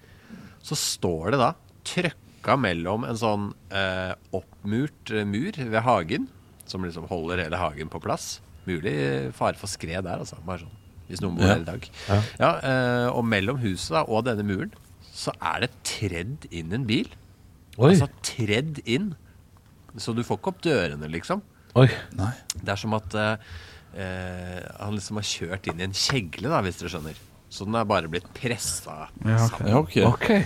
[0.64, 1.52] Så står det da
[1.86, 6.28] trøkka mellom en sånn eh, oppmurt eh, mur ved hagen,
[6.70, 8.36] som liksom holder hele hagen på plass.
[8.68, 8.94] Mulig
[9.36, 10.38] fare for skred der, altså.
[10.46, 10.78] Bare sånn.
[11.08, 11.54] Hvis noen bor Ja.
[11.54, 11.88] her i dag.
[12.40, 12.52] Ja.
[12.62, 14.72] eh, og mellom huset da, og denne muren
[15.12, 17.08] så er det tredd inn en bil.
[17.78, 17.90] Oi.
[17.92, 19.14] Altså tredd inn.
[20.00, 21.42] Så du får ikke opp dørene, liksom.
[21.76, 21.88] Oi.
[22.16, 22.32] Nei.
[22.56, 23.36] Det er som at eh,
[24.80, 27.20] han liksom har kjørt inn i en kjegle, da, hvis dere skjønner.
[27.52, 29.48] Så den er bare blitt pressa Ja, okay.
[29.48, 29.68] sammen.
[29.68, 30.04] Ja, okay.
[30.08, 30.44] Okay.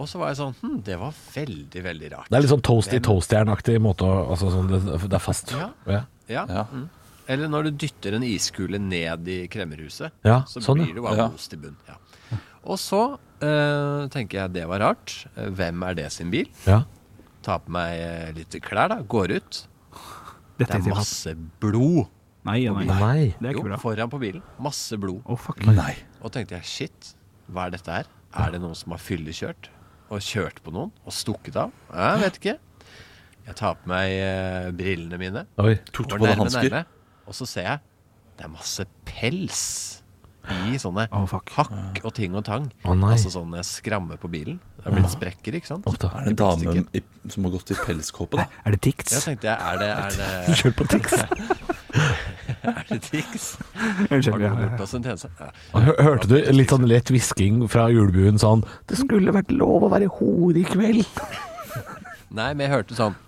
[0.00, 2.28] Og så var jeg sånn Hm, det var veldig, veldig rart.
[2.30, 5.52] Det er litt sånn toasty Hvem- toastjernaktig måte å altså sånn, det, det er fast.
[5.54, 5.70] Ja.
[5.86, 6.00] Ja.
[6.30, 6.44] Ja.
[6.48, 6.64] Ja.
[6.72, 6.88] Mm.
[7.30, 11.16] Eller når du dytter en iskule ned i kremmerhuset, Ja, så sånn, blir det bare
[11.20, 11.28] Ja.
[11.30, 11.76] most i bunn.
[11.88, 11.96] Ja.
[12.66, 13.02] Og så
[13.40, 15.14] eh, tenker jeg det var rart.
[15.36, 16.48] Hvem er det sin bil?
[16.66, 16.82] Ja.
[17.46, 18.98] Tar på meg eh, litt klær, da.
[19.02, 19.60] Går ut.
[20.58, 22.08] Det Dette er er masse blod
[22.44, 22.84] Nei, ja, nei.
[22.88, 23.24] Nei.
[23.38, 23.76] Det er ikke bra.
[23.80, 24.42] foran på bilen.
[24.64, 25.20] Masse blod.
[25.28, 25.60] Oh, fuck.
[25.68, 25.92] Nei.
[26.24, 27.10] Og tenkte jeg shit,
[27.52, 28.06] hva er dette her?
[28.32, 29.68] Er det noen som har fyllekjørt?
[30.10, 30.88] Og kjørt på noen?
[31.04, 31.70] Og stukket av?
[31.92, 32.54] Jeg vet ikke.
[33.46, 35.42] Jeg tar på meg eh, brillene mine.
[35.60, 35.74] Oi.
[35.92, 36.78] Tok du på deg hansker?
[37.30, 37.86] Og så ser jeg
[38.40, 39.62] det er masse pels
[40.50, 42.64] i sånne oh, hakk og ting og tang.
[42.88, 43.12] Oh, nei.
[43.14, 44.56] Altså sånne skrammer på bilen.
[44.80, 45.86] Det er blitt sprekker, ikke sant?
[45.86, 45.94] Oh.
[46.08, 48.46] Er det en dame i, som har gått i pelskåpe, da?
[48.64, 49.12] Er det Tix?
[49.12, 51.14] Ja, tenkte jeg, er det, er det, Kjør på Tix.
[52.72, 53.46] er det Tix?
[54.08, 54.46] Unnskyld.
[54.48, 55.50] Ja.
[55.76, 59.92] Hør- Hørte du litt sånn lett hvisking fra julebuen sånn Det skulle vært lov å
[59.92, 61.04] være hore i kveld.
[62.32, 63.18] Nei, men jeg hørte sånn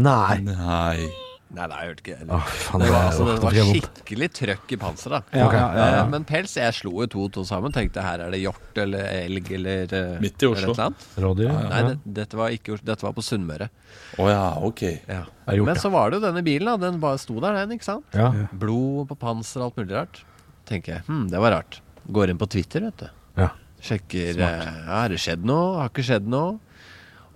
[0.00, 0.40] Nei.
[0.48, 1.10] Nei.
[1.52, 2.14] Nei, nei, jeg hørte ikke.
[2.32, 5.26] Å, faen, det, det var, altså, det var skikkelig trøkk i panseret.
[5.28, 5.40] da.
[5.42, 5.98] Ja, ja, ja, ja.
[6.00, 7.74] Eh, Men pels, jeg slo jo to og to sammen.
[7.74, 10.72] Tenkte her er det hjort eller elg eller eh, Midt i Oslo.
[11.20, 11.52] Rådyr?
[11.52, 13.68] Nei, det, dette, var ikke, dette var på Sunnmøre.
[14.16, 14.82] Å ja, ok.
[15.10, 15.20] Ja.
[15.44, 16.78] er gjort, Men så var det jo denne bilen, da.
[16.88, 17.76] Den bare sto der, den.
[17.76, 18.16] ikke sant?
[18.16, 18.30] Ja.
[18.64, 20.24] Blod på panser og alt mulig rart.
[20.72, 21.82] Tenker jeg, hm, det var rart.
[22.08, 23.08] Går inn på Twitter, vet du.
[23.44, 23.52] Ja.
[23.82, 25.82] Sjekker eh, ja, Har det skjedd noe?
[25.82, 26.56] Har ikke skjedd noe?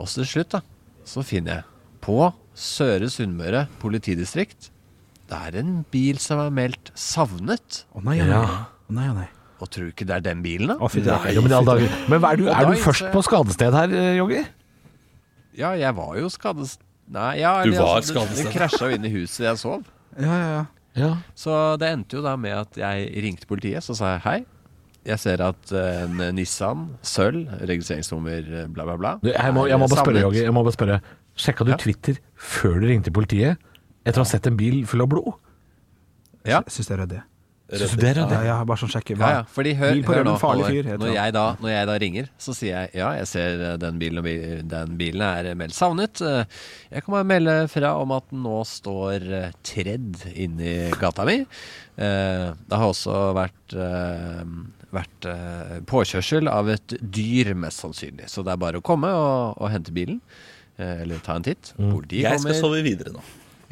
[0.00, 0.64] Og så til slutt, da,
[1.04, 1.72] så finner jeg
[2.06, 4.70] på Søre Sunnmøre politidistrikt
[5.28, 7.82] Det er en bil som er meldt savnet.
[7.92, 8.38] Å nei, nei.
[8.38, 9.26] Å nei, ja, nei.
[9.56, 10.76] Og tror du ikke det er den bilen, da?
[10.78, 11.54] Å, fy Nei, jo, men.
[12.12, 14.42] Men er du, er du først på skadested her, eh, Joggi?
[15.56, 18.48] Ja, jeg var jo skadested Nei, ja, Du var altså, skadested.
[18.48, 19.84] Den krasja jo inn i huset jeg sov.
[20.18, 20.64] Ja, ja, ja.
[20.96, 21.10] Ja.
[21.36, 24.38] Så det endte jo da med at jeg ringte politiet, så sa jeg hei.
[25.06, 29.68] Jeg ser at eh, en Nissan Sølv, registreringsnummer eh, bla, bla, bla Du, jeg, må,
[29.70, 30.24] jeg må bare spørre.
[30.24, 30.42] Joggi.
[30.42, 30.98] Jeg må bare spørre.
[31.36, 31.76] Sjekka du Ja.
[31.80, 33.58] Twitter før du ringte politiet?
[34.06, 35.32] Etter å ha sett en bil full av blod?
[36.46, 36.60] Ja.
[36.62, 37.22] Jeg syns det er ryddig.
[37.66, 38.36] Syns du det er ryddig?
[38.38, 39.16] Ja, ja, bare sånn sjekke.
[39.18, 41.42] Ja, ja, fordi hør, Bil på hør rømmen, nå, farlig fyr, heter Når jeg, da,
[41.64, 44.62] når jeg da ringer, så sier jeg ja, jeg ser eh, den bilen, og bi-
[44.70, 46.22] den bilen er meldt savnet.
[46.22, 46.44] Eh,
[46.94, 51.40] Jeg kan bare melde fra om at den nå står eh, tredd inni gata mi.
[51.98, 54.44] Eh, Det har også vært, eh,
[54.94, 58.30] vært eh, påkjørsel av et dyr, mest sannsynlig.
[58.30, 60.20] Så det er bare å komme og, og hente bilen.
[60.78, 61.72] Eh, Eller ta en titt.
[61.76, 63.22] Politiet Jeg skal sove videre nå.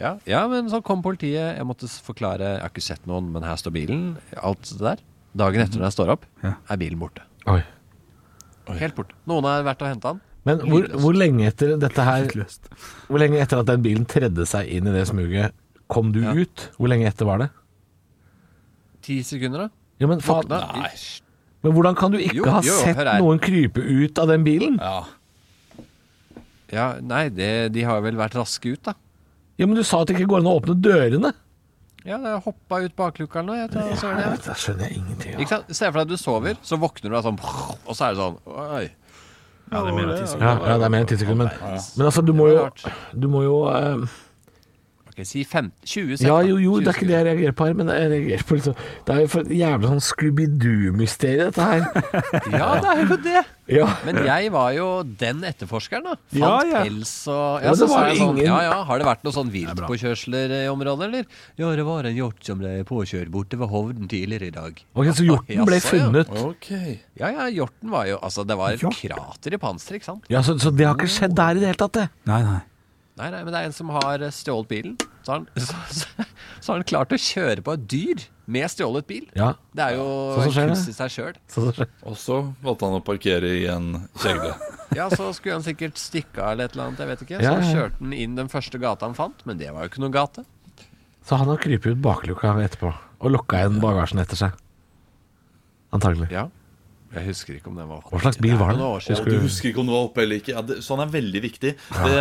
[0.01, 1.55] Ja, ja, men så kom politiet.
[1.57, 2.57] Jeg måtte forklare.
[2.57, 4.05] Jeg har ikke sett noen, men her står bilen.
[4.43, 5.03] Alt det der.
[5.39, 7.23] Dagen etter når jeg står opp, er bilen borte.
[7.51, 7.61] Oi.
[8.81, 9.15] Helt borte.
[9.31, 10.23] Noen har vært og henta den.
[10.45, 12.27] Men hvor, hvor lenge etter dette her
[13.09, 15.55] Hvor lenge etter at den bilen tredde seg inn i det smuget,
[15.89, 16.35] kom du Ja.
[16.37, 16.69] ut?
[16.77, 17.49] Hvor lenge etter var det?
[19.05, 19.69] Ti sekunder, da.
[20.01, 20.91] Ja, men, faen, Nei.
[21.63, 24.79] men hvordan kan du ikke Jo, ha jo, sett noen krype ut av den bilen?
[24.81, 25.05] Ja.
[26.75, 28.97] Ja, nei, det, de har vel vært raske ut, da.
[29.61, 31.31] Ja, Men du sa at det ikke går an å åpne dørene.
[32.05, 33.61] Ja, det jeg hoppa ut bakluka eller noe.
[33.63, 34.41] Jeg tar, søren, jeg.
[34.45, 35.39] Da skjønner jeg ingenting.
[35.39, 35.71] Ikke sant?
[35.73, 38.21] Se for deg at du sover, så våkner du av sånn Og så er det
[38.21, 38.85] sånn Oi.
[39.73, 41.81] Ja, det er mer enn ti Ja, ja, det er mer enn ti sekunder, men,
[41.97, 42.67] men altså, du må jo.
[43.17, 44.05] Du må jo eh,
[45.09, 46.29] Ok, si 15, 20 sekunder.
[46.29, 48.59] Ja, jo, jo, det er ikke det jeg reagerer på her, men jeg reagerer på
[48.59, 51.85] liksom Det er jo for jævla sånn Scooby-Doo-mysterie, dette her.
[52.59, 53.45] Ja, det er jo det.
[53.71, 53.87] Ja.
[54.05, 56.15] Men jeg var jo den etterforskeren, da.
[56.29, 56.83] Fant Ja, ja.
[56.85, 59.51] pels og Ja, så sa jeg sånn, ingen- ja, ja, Har det vært noen sånn
[59.55, 61.25] viltpåkjørsler i området, eller?
[61.57, 64.83] Ja, det var en hjort som ble påkjørt borte ved Hovden tidligere i dag.
[64.95, 66.29] Ok, Så hjorten ble funnet.
[66.45, 67.01] Okay.
[67.17, 70.25] Ja, ja, hjorten var jo Altså, det var et krater i panseret, ikke sant?
[70.29, 72.09] Ja, så, så det har ikke skjedd der i det hele tatt, det?
[72.27, 72.61] Nei, nei.
[73.17, 74.95] Nei, nei, men det er en som har eh, stjålet bilen.
[75.25, 76.27] Så har han, så, så,
[76.61, 79.25] så har han klart å kjøre på et dyr med stjålet bil.
[79.39, 79.53] Ja.
[79.73, 80.05] Det er jo
[80.37, 81.37] Så så en kunst i seg sjøl.
[81.49, 84.55] Så, så, Og så valgte han å parkere i en kjegle.
[84.95, 87.39] Ja, så skulle han sikkert stikke av eller et eller annet, jeg vet ikke.
[87.43, 87.71] Ja, Så ja.
[87.75, 90.45] kjørte han inn den første gata han fant, men det var jo ikke noen gate.
[91.27, 94.61] så han har krypet ut bakluka etterpå og lukka igjen bagasjen etter seg.
[95.95, 96.29] Antagelig.
[96.31, 96.47] Ja.
[97.15, 98.11] Jeg husker ikke om den var oppe.
[98.11, 98.87] Hva slags bil var Det det?
[98.87, 100.55] år du husker ikke om det var oppe eller ikke.
[100.57, 101.75] Ja, det, sånn er veldig viktig.
[101.95, 102.15] Det,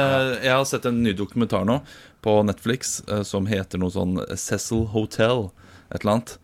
[0.45, 1.79] jeg har sett en ny dokumentar nå
[2.25, 5.47] på Netflix eh, som heter noe sånn Cecil Hotel.
[5.93, 6.37] Et eller annet.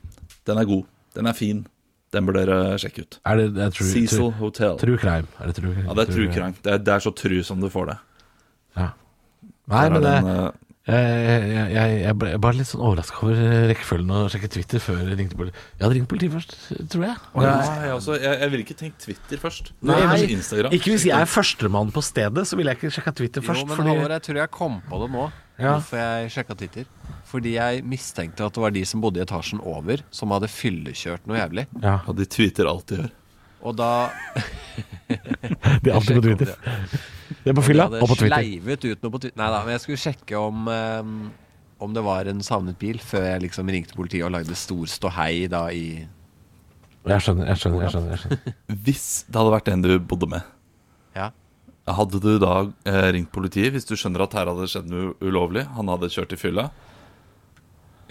[0.48, 0.84] Den er god.
[1.16, 1.66] Den er fin.
[2.14, 3.20] Den bør dere sjekke ut.
[3.26, 4.78] Er det, det er true, Cecil true, Hotel.
[4.82, 5.28] true crime?
[5.40, 6.56] Er det true, Ja, det er true crime.
[6.64, 7.98] Det er, det er så true som du får det.
[8.78, 8.88] Ja.
[9.70, 13.42] Nei, men det, den, eh, jeg, jeg, jeg, jeg ble bare litt sånn overraska over
[13.70, 15.60] rekkefølgen og sjekke Twitter før jeg ringte politiet.
[15.78, 16.56] Jeg hadde ringt politiet først,
[16.90, 17.18] tror jeg.
[17.44, 17.52] ja,
[17.84, 19.70] jeg, også, jeg, jeg ville ikke tenkt Twitter først.
[19.86, 20.00] Nei.
[20.80, 23.62] Ikke hvis jeg er førstemann på stedet, så ville jeg ikke sjekka Twitter først.
[23.62, 25.28] jo, men fordi, Halvor, jeg tror jeg kom på det nå,
[25.60, 25.76] Ja.
[25.76, 26.86] hvorfor jeg sjekka Twitter.
[27.30, 31.28] Fordi jeg mistenkte at det var de som bodde i etasjen over, som hadde fyllekjørt
[31.30, 31.68] noe jævlig.
[31.84, 33.12] ja, Og de tweeter alt de gjør.
[33.66, 33.90] Og da
[35.10, 36.54] Det er alltid på Twitter.
[37.44, 38.36] Det er på fylla og på hadde Twitter.
[38.36, 39.38] sleivet ut noe på Twitter.
[39.42, 41.16] Nei da, men jeg skulle sjekke om um,
[41.80, 45.48] om det var en savnet bil, før jeg liksom ringte politiet og lagde stor ståhei
[45.52, 46.04] da i
[47.08, 47.84] Jeg skjønner, jeg skjønner.
[47.86, 48.56] jeg skjønner, jeg skjønner.
[48.86, 50.56] Hvis det hadde vært en du bodde med,
[51.16, 51.30] Ja.
[51.88, 52.54] hadde du da
[52.86, 55.64] eh, ringt politiet hvis du skjønner at her hadde det skjedd noe ulovlig?
[55.78, 56.68] Han hadde kjørt i fylla?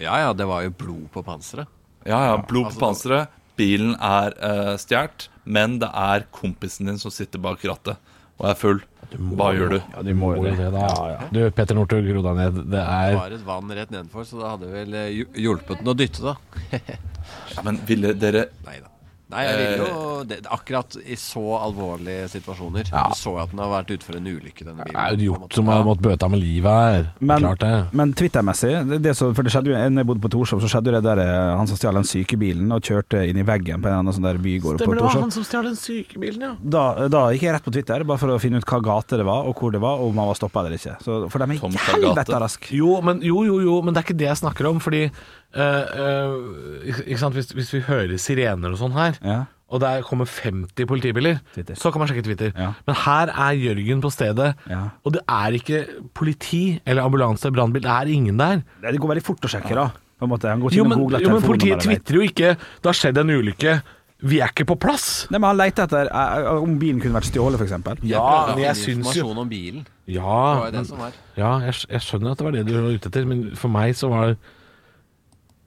[0.01, 1.69] Ja ja, det var jo blod på panseret.
[2.07, 3.38] Ja, ja, blod altså, på panseret.
[3.59, 7.99] Bilen er uh, stjålet, men det er kompisen din som sitter bak rattet
[8.39, 8.79] og er full.
[9.09, 9.77] Hva gjør du?
[9.79, 10.53] Ja, de må jo det.
[10.59, 11.25] det, da.
[11.33, 12.59] Du, Petter Northug, ro deg ned.
[12.61, 15.91] Det Det er var et vann rett nedenfor, så det hadde vel eh, hjulpet den
[15.91, 16.35] å dytte, da.
[16.77, 18.93] Ja, men ville dere Nei da.
[19.29, 22.89] Nei, jeg ville jo det, Akkurat i så alvorlige situasjoner.
[22.89, 23.05] Ja.
[23.11, 24.97] Du så jeg at den har vært ute for en ulykke, denne bilen.
[24.97, 25.59] det er jo måte.
[25.59, 27.09] som har måttet bøte med livet her.
[27.19, 27.73] Men, Klart det.
[28.01, 30.95] men Twitter-messig, det, det for det skjedde jo når jeg bodde på Torshov, så skjedde
[30.97, 33.93] det der eh, han som stjal den sykebilen og kjørte inn i veggen på en
[33.93, 35.29] eller annen sånn der bygård på Torshov.
[35.37, 36.53] som stjal den sykebilen, ja.
[36.77, 39.27] Da, da gikk jeg rett på Twitter, bare for å finne ut hva gate det
[39.29, 40.97] var, og hvor det var, og om han var stoppa eller ikke.
[41.05, 42.73] Så, for de er helvete raske.
[42.75, 44.81] Jo, men, jo, jo, jo, men det er ikke det jeg snakker om.
[44.83, 47.33] Fordi eh, eh, ikke, ikke sant?
[47.37, 49.39] Hvis, hvis vi hører sirener og sånn her, Ja.
[49.69, 51.75] og der kommer 50 politibiler, Twitter.
[51.75, 52.51] så kan man sjekke Twitter.
[52.57, 52.73] Ja.
[52.87, 54.89] Men her er Jørgen på stedet, Ja.
[55.05, 57.81] og det er ikke politi eller ambulanse, brannbil.
[57.81, 58.61] Det er ingen der.
[58.81, 59.89] Det går veldig fort å sjekke, da.
[60.19, 60.49] På en måte.
[60.49, 62.57] Han går ikke Jo, inn og men, googler jo, men politiet telefonnummeret tvitrer jo ikke
[62.81, 63.81] 'det har skjedd en ulykke',
[64.21, 65.27] vi er ikke på plass.
[65.31, 67.71] Nei, men Han leter etter eh, om bilen kunne vært stjålet, f.eks.
[68.03, 69.85] Ja, prøvde å men jeg finne syns jo informasjon om bilen.
[70.05, 71.11] Det Ja, var jo men, det som var.
[71.37, 73.95] ja jeg, jeg skjønner at det var det du var ute etter, men for meg
[73.95, 74.35] så var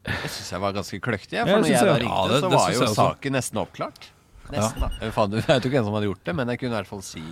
[0.06, 1.38] Jeg syns jeg var ganske kløktig.
[1.38, 2.94] For jeg når jeg da ringte, ja, det- så var jo også.
[2.96, 4.08] saken nesten oppklart.
[4.52, 4.88] Nesten, da.
[5.00, 7.02] Jeg vet jo ikke hvem som hadde gjort det, men jeg kunne i hvert fall
[7.06, 7.22] si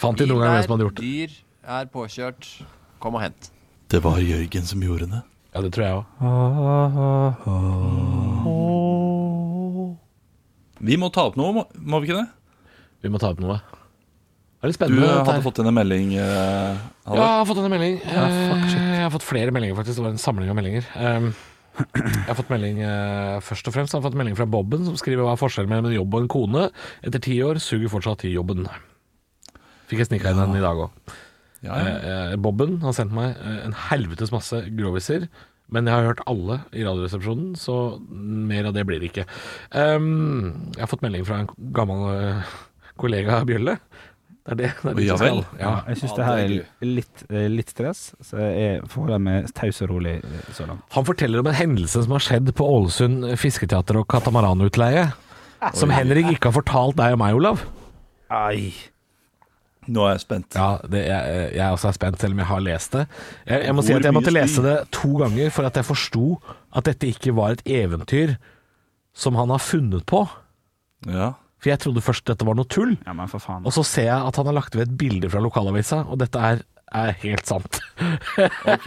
[0.00, 1.04] Fant de noen gang hvem som hadde gjort det?
[1.04, 1.30] dyr,
[1.68, 2.48] er påkjørt,
[2.98, 3.50] kom og hent.
[3.88, 5.22] Det var Jørgen som gjorde det.
[5.54, 6.04] Ja, det tror jeg òg.
[10.80, 12.28] Vi må ta opp noe, må, må vi ikke det?
[13.04, 13.58] Vi må ta opp noe.
[13.60, 15.04] Det er litt spennende.
[15.04, 15.44] Du hadde her.
[15.44, 16.10] fått en melding.
[16.16, 16.76] Uh,
[17.10, 17.94] Ja, jeg har fått en melding.
[18.04, 18.10] Eh,
[18.76, 19.96] jeg har fått flere meldinger, faktisk.
[20.00, 20.84] Det var en samling av meldinger.
[21.00, 21.30] Um,
[21.94, 25.24] Jeg har fått melding eh, Først og fremst har fått melding fra Bobben, som skriver
[25.26, 26.68] hva er forskjellen mellom en jobb og en kone.
[27.06, 28.68] Etter ti år suger fortsatt i jobben.
[29.90, 31.14] Fikk jeg snika inn den i dag òg.
[31.60, 31.94] Ja, ja.
[32.32, 35.28] Eh, Bobben har sendt meg eh, en helvetes masse groviser.
[35.70, 37.74] Men jeg har hørt alle i Radioresepsjonen, så
[38.10, 39.26] mer av det blir det ikke.
[39.70, 42.54] Um, jeg har fått melding fra en gammel eh,
[42.98, 43.76] kollega av Bjølle.
[44.40, 44.68] Det er det.
[44.82, 45.40] det, er det Ja skal- vel.
[45.60, 45.72] Ja.
[45.86, 49.82] Jeg syns Ja, det her er litt, eh, litt stress, så jeg forholder meg taus
[49.84, 50.82] og rolig eh, så langt.
[50.96, 55.10] Han forteller om en hendelse som har skjedd på Ålesund fisketeater og katamaranutleie.
[55.76, 57.60] Som Henrik ikke har fortalt deg og meg, Olav.
[58.32, 58.72] Ai.
[59.90, 60.54] Nå er jeg spent.
[60.56, 63.04] Ja, det, jeg, jeg også er spent, selv om jeg har lest det.
[63.48, 66.38] Jeg, jeg må si at jeg måtte lese det to ganger for at jeg forsto
[66.76, 68.36] at dette ikke var et eventyr
[69.12, 70.22] som han har funnet på.
[71.08, 71.32] Ja.
[71.60, 72.94] For jeg trodde først dette var noe tull.
[73.06, 73.66] Ja, men for faen.
[73.68, 76.40] Og så ser jeg at han har lagt ved et bilde fra lokalavisa, og dette
[76.40, 76.62] er,
[76.96, 77.80] er helt sant.
[78.64, 78.86] Ok.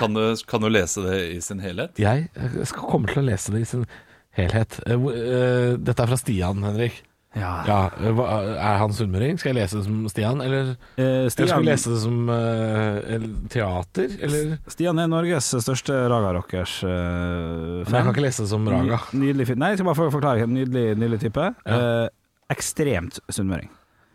[0.00, 1.94] Kan du, kan du lese det i sin helhet?
[2.02, 2.26] Jeg
[2.66, 3.86] skal komme til å lese det i sin
[4.34, 4.80] helhet.
[4.88, 6.98] Eh, hvor- eh, Dette er fra Stian, Henrik.
[7.34, 7.52] Ja.
[7.66, 9.38] Ja, eh, hva- Er han sunnmøring?
[9.40, 13.24] Skal jeg lese det som Stian, eller, Eh, eller skal jeg lese det som eh,
[13.50, 14.08] teater?
[14.22, 19.00] Eller Stian er Norges største Raga-rockers uh, Men jeg kan ikke lese det som Raga.
[19.12, 19.56] Nydelig.
[19.58, 20.46] Nei, jeg skal bare forklare.
[20.46, 21.48] Nydelig, nydelig type.
[21.66, 21.80] Ja.
[22.04, 22.08] Eh,
[22.54, 23.68] ekstremt sunnmøring.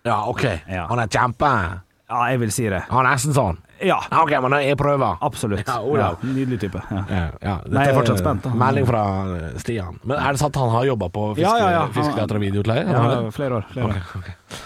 [0.08, 0.45] Ja, OK.
[0.69, 0.86] Ja.
[0.88, 1.51] Han er kjempe.
[2.09, 2.79] Ja, jeg vil si det.
[2.89, 3.57] Han er nesten sånn.
[3.79, 5.17] Ja, Ja, OK, men jeg prøver.
[5.23, 5.67] absolutt.
[5.67, 6.81] Ja, ja, nydelig type.
[6.91, 7.03] Ja.
[7.09, 7.53] Ja, ja.
[7.63, 8.49] Dette Nei, jeg er fortsatt spent, da.
[8.59, 9.03] Melding fra
[9.37, 9.99] eh, Stian.
[10.03, 11.85] Men er det sant han har jobba på fiske, Ja, ja, ja.
[11.95, 12.83] fisketeater og videoutleie?
[12.89, 13.69] Ja, flere år.
[13.71, 14.01] Flere år.
[14.01, 14.59] Okay, ok.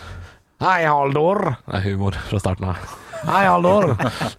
[0.64, 1.44] Hei, Haldor.
[1.68, 2.78] Det er humor fra starten av.
[3.24, 3.94] Hei, Haldor.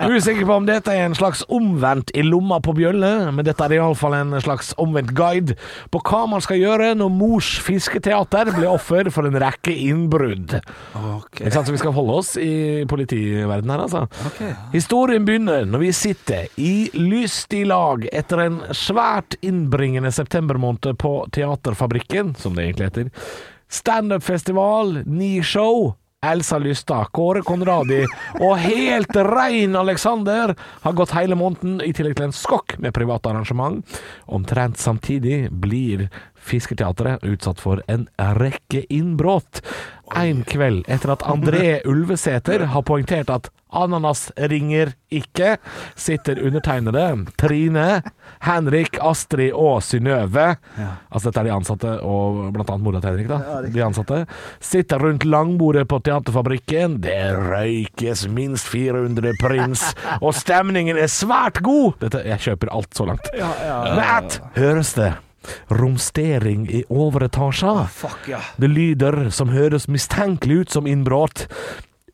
[0.04, 3.78] Usikker på om dette er en slags omvendt i lomma på bjølle, men dette er
[3.78, 5.56] iallfall en slags omvendt guide
[5.94, 10.58] på hva man skal gjøre når mors fisketeater blir offer for en rekke innbrudd.
[10.92, 11.46] Okay.
[11.46, 14.04] Ikke sant, så vi skal holde oss i politiverdenen her, altså.
[14.74, 22.36] Historien begynner når vi sitter i lystig lag etter en svært innbringende septembermåned på Teaterfabrikken,
[22.36, 23.12] som det egentlig heter.
[23.72, 25.94] Standup-festival, ni show.
[26.32, 28.02] Elsa Lystad, Kåre Konradi
[28.40, 33.30] og helt rein Alexander har gått hele måneden, i tillegg til en skokk med private
[33.32, 33.98] arrangement.
[34.26, 36.08] Omtrent samtidig blir
[36.44, 38.04] Fisketeatret utsatt for en
[38.36, 39.62] rekke innbrudd.
[40.12, 45.56] En kveld etter at André Ulvesæter har poengtert at ananas ringer ikke,
[45.98, 48.02] sitter undertegnede Trine,
[48.46, 53.30] Henrik, Astrid og Synnøve Altså dette er de ansatte og blant annet mora til Henrik,
[53.32, 53.62] da.
[53.74, 54.20] De ansatte.
[54.62, 56.98] Sitter rundt langbordet på Teaterfabrikken.
[57.02, 59.88] Det røykes minst 400 prins,
[60.24, 61.98] og stemningen er svært god.
[62.02, 63.30] Dette, jeg kjøper alt så langt.
[63.34, 65.14] Med ett høres det
[65.70, 67.86] romstering i overetasja.
[67.92, 68.42] Fuck, ja.
[68.60, 71.46] Det lyder som høres mistenkelig ut som innbrudd.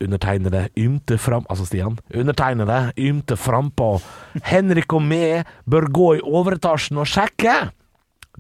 [0.01, 1.99] Undertegnede ymte fram Altså Stian.
[2.17, 3.99] Undertegnede ymte frampå.
[4.49, 7.59] Henrik og meg bør gå i overetasjen og sjekke.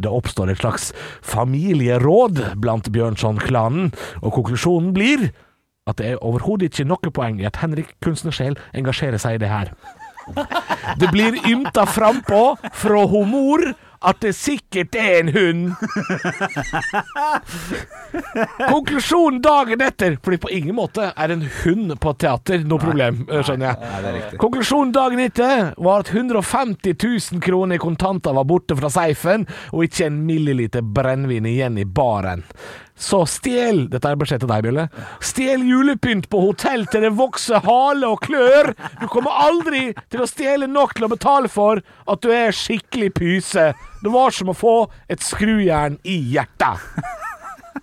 [0.00, 0.90] Det oppstår et slags
[1.26, 3.90] familieråd blant Bjørnson-klanen,
[4.22, 5.28] og konklusjonen blir
[5.90, 9.50] at det er overhodet ikke noe poeng i at Henrik kunstnersjel engasjerer seg i det
[9.50, 9.72] her.
[11.00, 13.64] Det blir ymta frampå fra homor
[14.00, 15.72] at det sikkert er en hund.
[18.70, 23.66] Konklusjonen dagen etter, fordi på ingen måte er en hund på teater noe problem, skjønner
[23.68, 24.38] jeg.
[24.40, 29.84] Konklusjonen dagen etter var at 150 000 kroner i kontanter var borte fra seifen, og
[29.84, 32.46] ikke en milliliter brennevin igjen i baren.
[33.00, 34.82] Så stjel Dette er beskjed til deg, Bjølle.
[35.24, 38.74] Stjel julepynt på hotell til det vokser hale og klør.
[39.00, 43.08] Du kommer aldri til å stjele nok til å betale for at du er skikkelig
[43.16, 43.70] pyse.
[44.04, 44.74] Det var som å få
[45.08, 46.84] et skrujern i hjertet.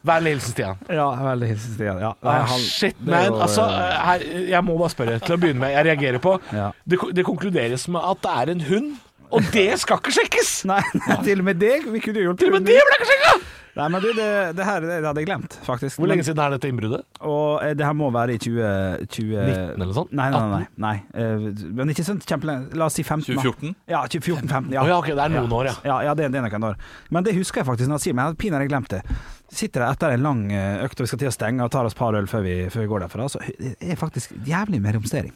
[0.07, 0.77] Vennlig hilsen Stian.
[0.93, 1.97] Ja, veldig hilsen Stian.
[2.03, 2.13] Ja.
[2.23, 3.25] Nei, Ah, han- shit, det man.
[3.25, 4.19] jo, Altså, eh, her,
[4.53, 5.71] jeg må bare spørre til å begynne med.
[5.73, 6.71] Jeg reagerer på Ja.
[6.87, 8.97] det, det konkluderes med at det er en hund,
[9.31, 10.65] og det skal ikke sjekkes!
[10.65, 10.81] Nei,
[11.25, 11.89] til og med deg.
[11.91, 13.33] Vi kunne gjort Til og med det ble ikke sjekka!
[13.77, 15.99] Nei, men du, det, det her det hadde jeg glemt, faktisk.
[15.99, 17.03] Hvor lenge siden er dette innbruddet?
[17.21, 19.05] Og eh, det her må være i 20...
[19.13, 20.09] 20 19 eller sånn?
[20.17, 20.57] Nei, nei, nei.
[20.57, 21.21] nei, nei.
[21.21, 22.73] Eh, Men ikke sånn kjempelenge.
[22.79, 23.35] La oss si 15.
[23.37, 23.45] da.
[23.45, 23.75] 2014?
[23.93, 24.73] Ja, 2014-15.
[24.73, 24.83] Ja.
[24.83, 25.75] Å ja, ok, det er noen år, ja.
[25.85, 26.79] Ja, ja det, det er noen år.
[27.13, 29.03] Men det husker jeg faktisk når han sier Men jeg hadde pinadø glemt det.
[29.47, 31.87] Sitter der etter en lang eh, økt og vi skal til å stenge og tar
[31.87, 34.81] oss et par øl før vi, før vi går derfra, så det er faktisk jævlig
[34.83, 35.35] med romstering.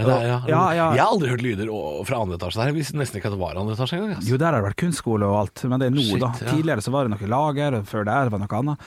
[0.00, 0.38] Ja, det er, ja.
[0.50, 0.88] Ja.
[0.96, 2.72] Jeg har aldri hørt lyder å- fra andre etasje der.
[2.72, 4.16] Jeg visste nesten ikke at det var andre etasje engang.
[4.16, 4.28] Altså.
[4.32, 6.32] Jo, der har det vært kunstskole og alt, men det er nå, Shit, da.
[6.40, 6.50] ja.
[6.56, 8.78] Tidligere så var det noe lager, og før der var det noe annet.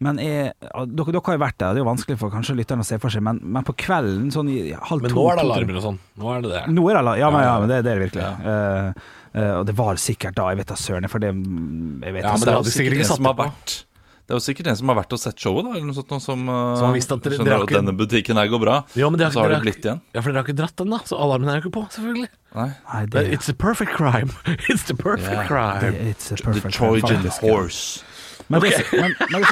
[0.00, 2.54] Men jeg, ja, dere, dere har jo vært der, det er jo vanskelig for kanskje
[2.56, 5.26] lytterne å se for seg, men, men på kvelden sånn i halv Men to nå
[5.28, 5.98] er det to- alarmer og sånn.
[6.16, 6.62] Nå er det det.
[6.72, 8.30] Nå er det alarm, ja, men, Ja, men det, det er det virkelig.
[8.40, 8.92] Eh,
[9.36, 12.32] eh, og det var sikkert da, jeg vet da søren, for det jeg vet Ja,
[12.32, 13.44] men det hadde sikkert ikke satt som har på.
[13.50, 13.76] vært
[14.30, 16.12] Det er jo sikkert en som har vært og sett showet, da, eller noe sånt,
[16.14, 18.60] noe som, eh, Som har visst at dere- skjønner dere at denne butikken her går
[18.62, 18.76] bra.
[18.94, 19.98] Jo, men har, så har det blitt igjen.
[20.14, 22.28] Ja, for dere har ikke dratt den, da, så alarmen er jo ikke på, selvfølgelig.
[22.54, 22.68] Nei.
[22.92, 24.30] Nei, Det, it's a perfect crime.
[24.70, 25.94] It's the perfect yeah, crime.
[26.14, 27.40] It's a The perfect Trojan faktisk.
[27.42, 28.04] Horse.
[28.46, 29.42] Men, det, som- men, men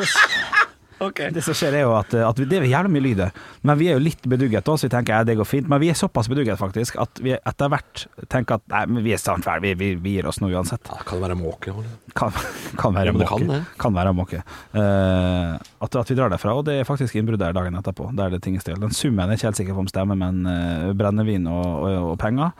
[0.98, 3.22] det, som, det som skjer er jo at, at vi, det er jævlig mye lyd
[3.66, 5.68] Men vi er jo litt bedugget også, så vi tenker ja, det går fint.
[5.70, 9.14] Men vi er såpass bedugget faktisk at vi etter hvert tenker at nei, men vi
[9.14, 10.90] er snart ferdig, vi, vi, vi gir oss nå uansett.
[10.90, 11.74] Ja, kan det være måke?
[12.18, 12.34] Kan,
[12.80, 13.28] kan være Ja, måke.
[13.30, 13.60] kan det.
[13.78, 14.42] Kan være måke.
[14.74, 18.10] Uh, at, at vi drar derfra, og det er faktisk innbrudd der dagen etterpå.
[18.18, 18.80] Der det ting er.
[18.80, 22.18] Den summen er ikke helt sikker på om stemmer, men uh, brennevin og, og, og
[22.20, 22.52] penger.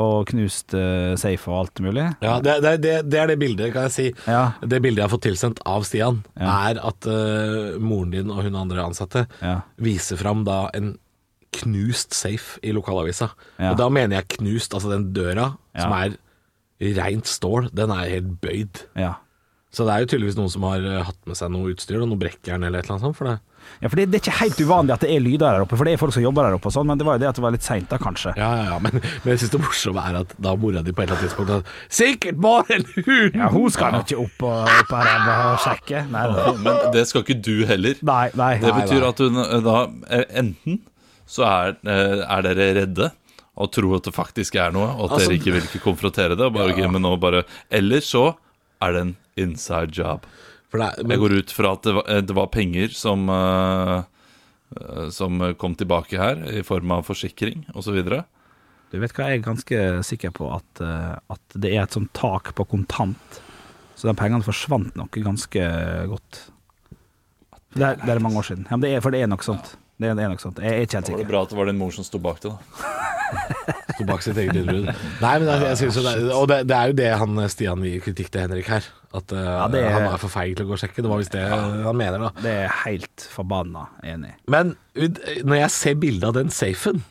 [0.00, 2.08] Og knust eh, safe og alt mulig.
[2.24, 4.06] Ja, det, det, det, er det bildet, kan jeg si.
[4.26, 4.56] Ja.
[4.60, 6.50] Det bildet jeg har fått tilsendt av Stian, Ja.
[6.72, 9.60] er at uh, moren din og hun andre ansatte Ja.
[9.78, 10.96] viser fram da en
[11.54, 13.28] knust safe i lokalavisa.
[13.70, 16.16] Og da mener jeg knust, altså den døra som er
[16.98, 18.82] rent stål, den er helt bøyd.
[18.98, 19.14] Ja.
[19.74, 22.18] Så det er jo tydeligvis noen som har eh, hatt med seg noe utstyr, noe
[22.18, 23.18] brekkjern eller et eller annet sånt.
[23.18, 23.38] For det.
[23.80, 25.88] Ja, for det, det er ikke helt uvanlig at det er lyder der oppe, for
[25.88, 27.38] det er folk som jobber der oppe og sånn, men det var jo det at
[27.40, 28.34] det var litt seint da, kanskje.
[28.40, 31.02] Ja, ja, ja, men, men jeg syns det morsomme er at da mora di på
[31.04, 33.38] et eller annet tidspunkt har Sikkert bare en hund!
[33.40, 36.04] Ja, hun skal nå ikke opp og, opp her og sjekke.
[36.12, 36.54] Nei, nei.
[36.64, 38.00] Men det skal ikke du heller.
[38.04, 38.52] nei, nei.
[38.62, 39.10] Det betyr nei.
[39.10, 39.76] at hun eh, da
[40.18, 40.80] eh, Enten
[41.26, 43.10] så er, eh, er dere redde
[43.54, 46.34] og tror at det faktisk er noe, og at Altså- dere ikke vil ikke konfrontere
[46.36, 46.42] det.
[46.48, 48.34] Og bare, ok, men nå bare Eller så
[48.82, 50.26] er det en inside job.
[50.74, 51.14] For det men...
[51.14, 56.18] Jeg går ut fra at det var, det var penger som eh, Som kom tilbake
[56.18, 58.00] her, i form av forsikring osv.
[58.90, 62.10] Du vet hva, jeg er ganske sikker på at, uh, at det er et sånt
[62.16, 63.38] tak på kontant,
[63.94, 65.62] så de pengene forsvant nok ganske
[66.10, 66.40] godt.
[67.74, 68.66] Det er, det er mange år siden.
[68.66, 69.76] Ja, men det er, for det er nok sånt.
[69.98, 70.58] Det er, det er nok sånt.
[70.62, 72.18] Jeg er ikke helt Da var det bra at det var din mor som sto
[72.22, 72.50] bak det.
[72.50, 74.90] da sto bak sitt eget innbrudd.
[75.22, 77.44] Nei, men jeg, jeg synes jo det, er- Og det, det er jo det han
[77.54, 78.90] Stian gir kritikk til Henrik her.
[79.14, 81.02] At uh, ja, er- han er for feig til å gå og sjekke.
[81.04, 82.30] Det var visst det han mener, da.
[82.42, 84.38] Det er jeg helt forbanna enig i.
[84.50, 84.72] Men
[85.46, 87.04] når jeg ser bildet av den safen,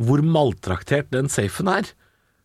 [0.00, 1.90] hvor maltraktert den safen er,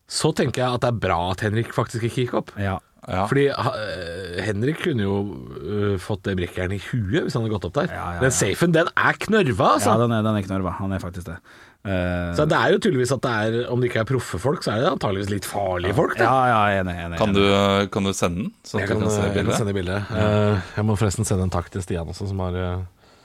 [0.08, 2.52] så tenker jeg at det er bra at Henrik faktisk ikke gikk opp.
[2.60, 2.76] Ja.
[3.08, 3.22] Ja.
[3.30, 5.14] Fordi uh, Henrik kunne jo
[5.62, 7.88] uh, fått det brekkjernet i huet hvis han hadde gått opp der.
[7.94, 8.22] Ja, ja, ja.
[8.26, 9.94] Den safen, den er knørva, altså.
[9.94, 10.74] Ja, den er, den er knørva.
[10.82, 11.38] Han er faktisk det.
[11.88, 14.60] Eh, Så det er jo tydeligvis at det er, om det ikke er proffe folk,
[14.66, 16.16] så er det antageligvis litt farlige folk.
[16.18, 16.26] Da.
[16.28, 16.94] ja, ja, enig.
[17.06, 18.52] enig, Kan du, eh, kan du sende den?
[18.66, 20.12] Så Jeg kan, kan se jeg kan sende bildet.
[20.12, 22.78] Eh, jeg må forresten sende en takk til Stian også, som har eh,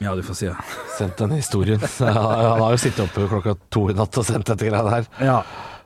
[0.04, 0.56] Ja, du får si det.
[0.98, 1.80] sendt denne historien.
[2.00, 5.06] han har jo sittet oppe klokka to i natt og sendt dette greia her.
[5.24, 5.38] Ja.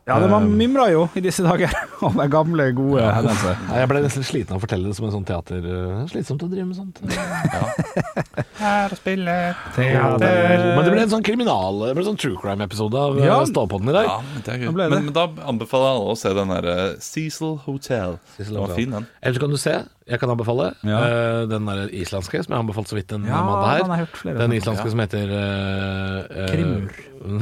[0.08, 1.74] Ja, det man mimrer jo i disse dager
[2.08, 3.58] om de gamle, gode hendelser.
[3.70, 5.60] Nei, Jeg ble nesten sliten av å fortelle det som en sånn teater.
[5.68, 7.02] eh, Slitsomt å drive med sånt.
[8.62, 9.58] Her og spiller.
[9.78, 13.28] Men det ble en sånn kriminal Det ble en sånn true crime-episode av Ja.
[13.30, 13.38] ja.
[13.50, 14.08] Ståpodden i dag.
[14.10, 14.72] Ja, men, det er gøy.
[14.78, 18.18] Men, men da anbefaler jeg alle å se den der eh, Cecil Hotel.
[18.38, 18.80] Cecil Den var Hotel.
[18.82, 19.08] fin, den.
[19.22, 19.76] Eller så kan du se,
[20.08, 21.04] jeg kan anbefale, Ja.
[21.04, 23.84] eh, den der islandske som jeg har anbefalt så vidt en Ja, mandag her.
[23.84, 27.00] den har jeg hørt flere Den islandske som heter uh, Krimur.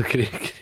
[0.09, 0.53] Kri, kri.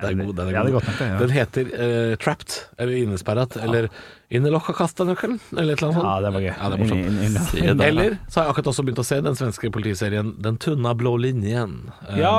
[0.00, 0.34] Den er god.
[0.36, 0.72] Den er Ja, god.
[0.72, 1.18] nok ja.
[1.20, 3.88] Den heter uh, Trapped, eller Innesperret, eller
[4.32, 6.08] Innelokka kasta nøkkelen, eller et eller annet sånt.
[6.08, 6.48] Ja, det var gøy.
[6.56, 7.04] Ja, det er morsomt.
[7.04, 7.80] In, in, in.
[7.84, 11.12] Eller så har jeg akkurat også begynt å se den svenske politiserien Den tunna blå
[11.20, 11.74] linjen,
[12.08, 12.32] um, Ja.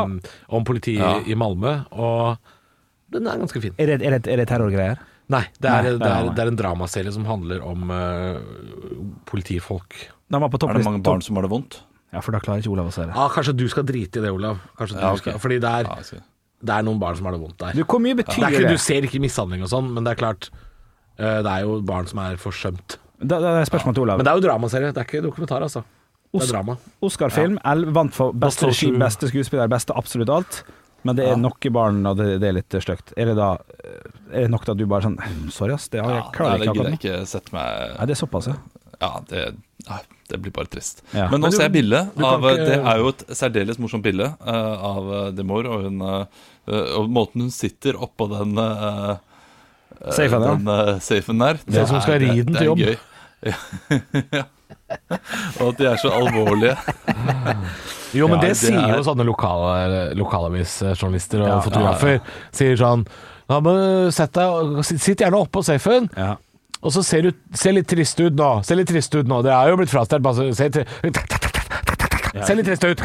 [0.49, 1.19] om politiet Ja.
[1.29, 2.37] i Malmö, og
[3.13, 3.75] den er ganske fin.
[3.77, 4.97] Er det, er det, er det terrorgreier?
[5.29, 8.41] Nei, det er, Nei, det er, det er en dramaserie som handler om uh,
[9.29, 9.93] politifolk.
[10.33, 11.79] Er det mange barn som har det vondt?
[12.13, 13.13] Ja, for da klarer ikke Olav å se det.
[13.17, 14.59] Ah, kanskje du skal drite i det, Olav.
[14.77, 15.31] Kanskje du Ja, okay.
[15.33, 16.19] skal, fordi det er, Ja,
[16.63, 17.75] det er noen barn som har det vondt der.
[17.75, 18.61] Du, hvor mye det betyr er det?
[18.61, 21.81] ikke, du ser ikke mishandling og sånn, men det er klart uh, Det er jo
[21.87, 22.97] barn som er forsømt.
[23.19, 24.21] Da, da er spørsmålet til Olav.
[24.21, 25.83] Men det er jo dramaserie, det er ikke dokumentar, altså.
[26.33, 26.77] Det er drama.
[27.05, 27.73] Oscar-film ja.
[27.93, 30.63] vant for beste regi, beste skuespiller, beste absolutt alt.
[31.03, 33.11] Men det er noe barn, og det, det er litt stygt.
[33.19, 33.57] Er det da
[34.31, 35.17] Er det nok til at du bare sånn
[35.51, 35.89] Sorry, ass.
[35.91, 38.15] Det har jeg Ja, klarer nei, ikke det gidder jeg ikke sette meg Nei, det
[38.15, 38.55] er såpass, ja.
[39.03, 39.41] Ja, det,
[39.89, 39.99] nei,
[40.31, 41.01] det blir bare trist.
[41.11, 41.27] Ja.
[41.27, 44.03] Men nå Men du- ser jeg bilde av ikke- Det er jo et særdeles morsomt
[44.03, 46.25] bilde uh, av Demore Demor og hun eh, eh,
[46.67, 49.15] Og måten hun sitter oppå den uh,
[50.15, 51.59] Safen, den uh, safen der.
[51.67, 52.79] Det er som skal ri den til jobb.
[52.83, 52.97] Gøy.
[54.37, 54.43] ja.
[55.61, 56.75] Og at de er så alvorlige.
[58.13, 62.19] Jo, men Ja, det, det sier er- jo sånne lokale, lokalavisjournalister og Ja, fotografer.
[62.53, 63.07] Sier sånn
[63.49, 66.35] ja, men Sett deg Sitt gjerne oppå safen, ja.
[66.79, 68.51] og så ser du Se litt trist ut nå.
[68.67, 69.39] Se litt trist ut nå.
[69.45, 70.23] Det er jo blitt frastjålet.
[70.29, 70.85] bare Se, tri-
[72.45, 73.01] se litt trist ut.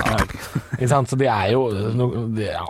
[0.77, 1.09] Ikke sant?
[1.11, 1.65] Så de er jo
[1.97, 2.69] no, de, Ja,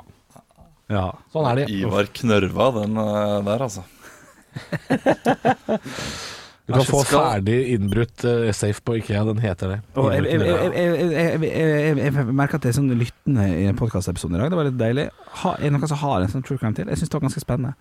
[0.88, 1.06] ja.
[1.34, 1.68] sånn er det.
[1.76, 3.82] Ivar knørva den eh, der, altså.
[6.68, 9.22] Du kan få skal- ferdig innbrutt eh, safe på Ikea.
[9.24, 9.78] Den heter det.
[9.96, 10.82] Jeg, jeg, jeg, jeg, jeg, jeg,
[11.40, 11.46] jeg,
[11.96, 14.50] jeg, jeg merker at det er sånn lyttende i en podkastepisode i dag.
[14.52, 15.06] Det var litt deilig.
[15.44, 16.84] Ha, er det noen som har en sånn true crime til?
[16.92, 17.72] Jeg syns det var ganske spennende.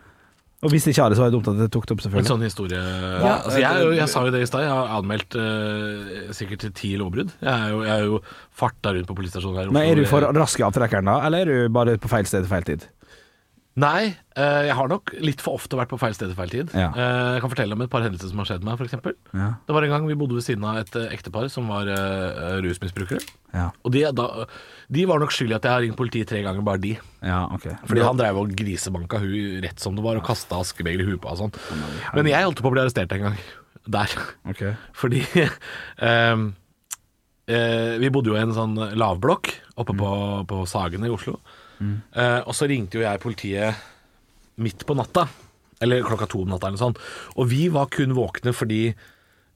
[0.65, 1.99] Og hvis de ikke har det, så er det dumt at det tok det opp,
[2.01, 2.25] selvfølgelig.
[2.25, 5.31] En sånn historie altså, jeg, jeg, jeg sa jo det i stad, jeg har anmeldt
[5.37, 7.29] uh, sikkert til ti lovbrudd.
[7.43, 8.15] Jeg er jo, jeg er jo
[8.57, 9.69] farta rundt på politistasjonen her.
[9.75, 12.41] Men er du for rask i avtrekkeren da, eller er du bare på feil sted
[12.47, 12.87] til feil tid?
[13.77, 16.71] Nei, eh, jeg har nok litt for ofte vært på feil sted til feil tid.
[16.73, 16.87] Ja.
[16.97, 18.95] Eh, jeg kan fortelle om et par hendelser som har skjedd meg, f.eks.
[19.37, 19.49] Ja.
[19.67, 21.91] Det var en gang vi bodde ved siden av et eh, ektepar som var
[22.65, 23.21] rusmisbrukere.
[23.53, 24.47] Ja, Og de, da,
[24.93, 26.95] de var nok skyld i at jeg har ringt politiet tre ganger, bare de.
[27.21, 27.77] ja okay.
[27.85, 31.21] Fordi han drev og grisebanka hun rett som det var, og kasta askebeger i huet
[31.21, 31.53] på og sånn.
[32.17, 33.37] Men jeg holdt på å bli arrestert en gang.
[33.87, 34.17] Der.
[34.51, 34.73] Okay.
[34.99, 35.21] Fordi
[36.01, 36.49] um,
[38.01, 40.11] Vi bodde jo i en sånn lavblokk oppe på,
[40.49, 41.37] på Sagene i Oslo.
[41.83, 43.85] Eh, og så ringte jo jeg politiet
[44.63, 45.27] midt på natta.
[45.83, 47.01] Eller klokka to om natta eller noe sånt.
[47.37, 48.81] Og vi var kun våkne fordi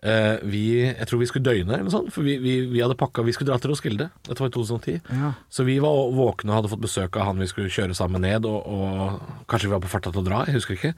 [0.05, 2.11] uh, vi Jeg tror vi skulle døgne eller noe sånt.
[2.13, 4.11] For vi, vi, vi hadde pakka Vi skulle dra til Roskilde.
[4.27, 4.99] Dette var i 2010.
[5.17, 5.31] Ja.
[5.49, 8.45] Så vi var våkne og hadde fått besøk av han vi skulle kjøre sammen ned.
[8.45, 10.93] Og, og kanskje vi var på farta til å dra, jeg husker ikke.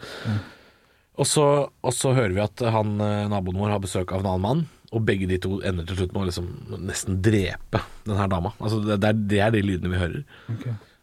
[1.21, 4.31] Og så, og så hører vi at han, eh, naboen vår har besøk av en
[4.31, 4.63] annen mann,
[4.93, 6.47] og begge de to ender til slutt med å liksom
[6.87, 8.53] nesten drepe den her dama.
[8.57, 10.23] Altså det, det, er, det er de lydene vi hører.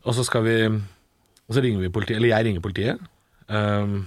[0.06, 3.00] Og så skal vi Og så ringer vi politiet, eller jeg ringer politiet.
[3.50, 4.06] Um,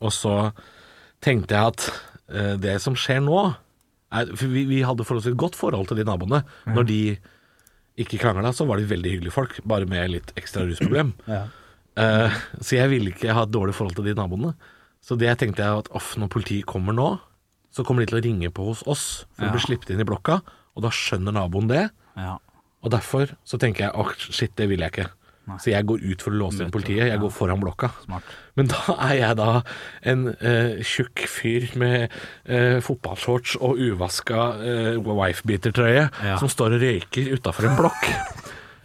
[0.00, 0.52] og så
[1.20, 1.88] tenkte jeg at
[2.32, 3.36] uh, det som skjer nå
[4.10, 6.40] er, For vi, vi hadde forholdsvis godt forhold til de naboene.
[6.66, 7.00] Når de
[8.00, 11.12] ikke krangla, så var de veldig hyggelige folk, bare med litt ekstra rusproblem.
[11.28, 11.44] Ja.
[12.00, 14.54] Uh, så jeg ville ikke ha et dårlig forhold til de naboene.
[15.04, 17.10] Så det tenkte jeg at off, når politiet kommer nå,
[17.70, 19.04] så kommer de til å ringe på hos oss
[19.36, 20.40] for å bli sluppet inn i blokka,
[20.74, 21.86] og da skjønner naboen det.
[22.18, 22.38] Ja.
[22.80, 25.10] Og derfor så tenker jeg åh, shit, det vil jeg ikke.
[25.58, 27.08] Så jeg går ut for å låse inn politiet.
[27.10, 27.88] Jeg går foran blokka.
[28.04, 28.22] Smart.
[28.58, 29.48] Men da er jeg da
[30.12, 32.12] en uh, tjukk fyr med
[32.46, 36.36] uh, fotballshorts og uvaska uh, wifebeater-trøye Ja.
[36.38, 38.10] som står og røyker utafor en blokk.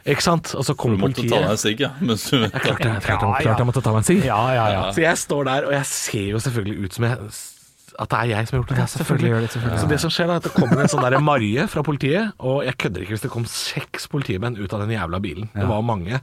[0.06, 0.52] Ikke sant?
[0.58, 1.34] Og så Du kommer måtte politiet.
[1.34, 1.92] ta deg en sigg, ja.
[2.02, 4.26] Mens du jeg, klarte, jeg, måtte ta meg en sigg.
[4.26, 4.82] Ja, ja, ja.
[4.94, 7.30] Så jeg står der, og jeg ser jo selvfølgelig ut som jeg
[8.00, 8.88] at det er jeg som har gjort det.
[8.96, 9.80] selvfølgelig gjør det, selvfølgelig.
[9.84, 12.64] Så det som skjer er at det kommer en sånn der Marje fra politiet, og
[12.68, 15.50] jeg kødder ikke hvis det kom seks politimenn ut av den jævla bilen.
[15.56, 16.20] Det var mange.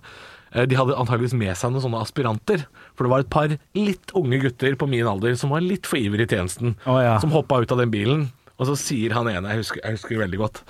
[0.53, 2.67] Eh, De hadde antageligvis med seg noen sånne aspiranter.
[2.95, 5.97] For det var et par litt unge gutter på min alder som var litt for
[6.01, 6.77] ivrig i tjenesten.
[6.85, 7.17] Oh, ja.
[7.23, 10.21] Som hoppa ut av den bilen, og så sier han ene, jeg husker, jeg husker
[10.27, 10.61] veldig godt,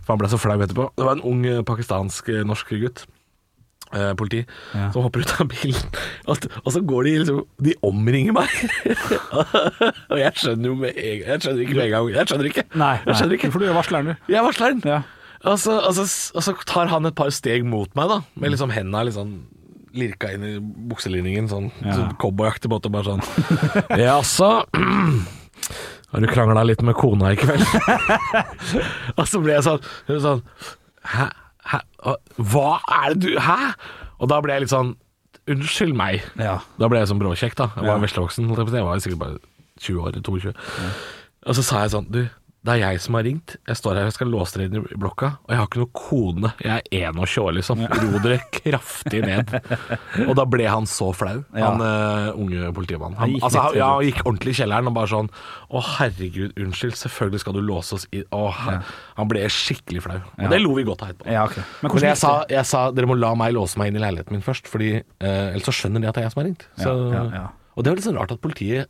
[0.00, 0.88] for han ble så flau etterpå.
[0.96, 3.04] Det var en ung eh, pakistansk eh, norsk gutt
[3.96, 4.42] eh, politi
[4.76, 4.90] Ja.
[4.94, 5.88] som hopper ut av bilen.
[6.30, 8.54] Og, og så går de liksom De omringer meg.
[10.10, 12.08] og jeg skjønner jo med en gang Jeg skjønner ikke med en gang.
[12.16, 12.64] Jeg skjønner ikke.
[12.82, 13.50] Nei, Jeg skjønner ikke.
[13.54, 14.30] For du er varsleren, du.
[14.32, 14.80] Jeg er varsleren.
[14.86, 15.00] Ja.
[15.46, 18.50] Og, så, og, så, og så tar han et par steg mot meg, da med
[18.54, 19.34] liksom henda liksom
[19.96, 20.54] lirka inn i
[20.90, 21.94] bukselinningen, sånn, Ja.
[21.96, 22.90] sånn cowboyaktig måte.
[22.92, 23.22] Bare sånn
[24.02, 24.50] Jaså,
[26.10, 27.62] har du krangla litt med kona i kveld?
[29.16, 30.42] og så ble jeg sånn, sånn
[31.06, 31.28] Hæ?
[31.72, 31.80] Hæ?
[32.38, 33.72] Hva er det du Hæ?
[34.20, 34.94] Og da ble jeg litt sånn
[35.46, 36.24] Unnskyld meg.
[36.42, 36.56] Ja.
[36.80, 37.68] Da ble jeg sånn bråkjekk, da.
[37.76, 38.02] Jeg var Ja.
[38.02, 38.48] veslevoksen.
[38.50, 39.38] Jeg var sikkert bare
[39.78, 40.52] 20 år, eller 22.
[41.46, 42.28] Og så sa jeg sånn Du,
[42.66, 43.52] det er jeg som har ringt.
[43.68, 45.90] Jeg står her og skal låse dere inn i blokka, og jeg har ikke noe
[45.96, 46.50] kone.
[46.64, 47.84] Jeg er 21 år, liksom.
[47.86, 49.52] Ro dere kraftig ned.
[50.26, 53.16] Og da ble han så flau, han uh, unge politimannen.
[53.20, 55.30] Han, altså, han, ja, han gikk ordentlig i kjelleren og bare sånn
[55.70, 58.26] Å, herregud, unnskyld, selvfølgelig skal du låse oss inn.
[58.34, 58.82] Å, her-
[59.20, 60.18] Han ble skikkelig flau.
[60.36, 61.30] Og det lo vi godt av etterpå.
[61.32, 61.64] Ja, okay.
[61.86, 64.34] Men Men jeg sa, jeg sa dere må la meg låse meg inn i leiligheten
[64.36, 66.66] min først, Fordi uh, ellers så skjønner de at det er jeg som har ringt.
[66.82, 67.46] Så, Ja, ja, ja.
[67.76, 68.88] Og det var litt sånn rart at politiet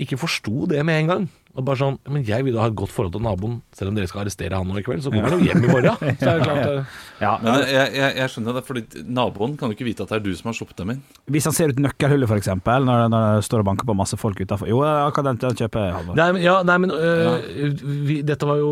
[0.00, 1.24] ikke forsto det med en gang.
[1.58, 3.96] Og bare sånn, Men jeg vil da ha et godt forhold til naboen, selv om
[3.96, 5.02] dere skal arrestere han nå i kveld.
[5.02, 5.96] Så kommer han jo hjem i morgen.
[6.20, 9.68] Så er det klart, eh, Ja, Men jeg, jeg, jeg skjønner det, fordi naboen kan
[9.72, 11.00] jo ikke vite at det er du som har sluppet dem inn.
[11.26, 14.18] Hvis han ser ut nøkkelhullet, for eksempel, når, når det står og banker på masse
[14.20, 18.20] folk utafor Jo, akkurat den, den kjøper jeg, Nei, men, ja, nei, men øh, vi,
[18.30, 18.70] dette var jo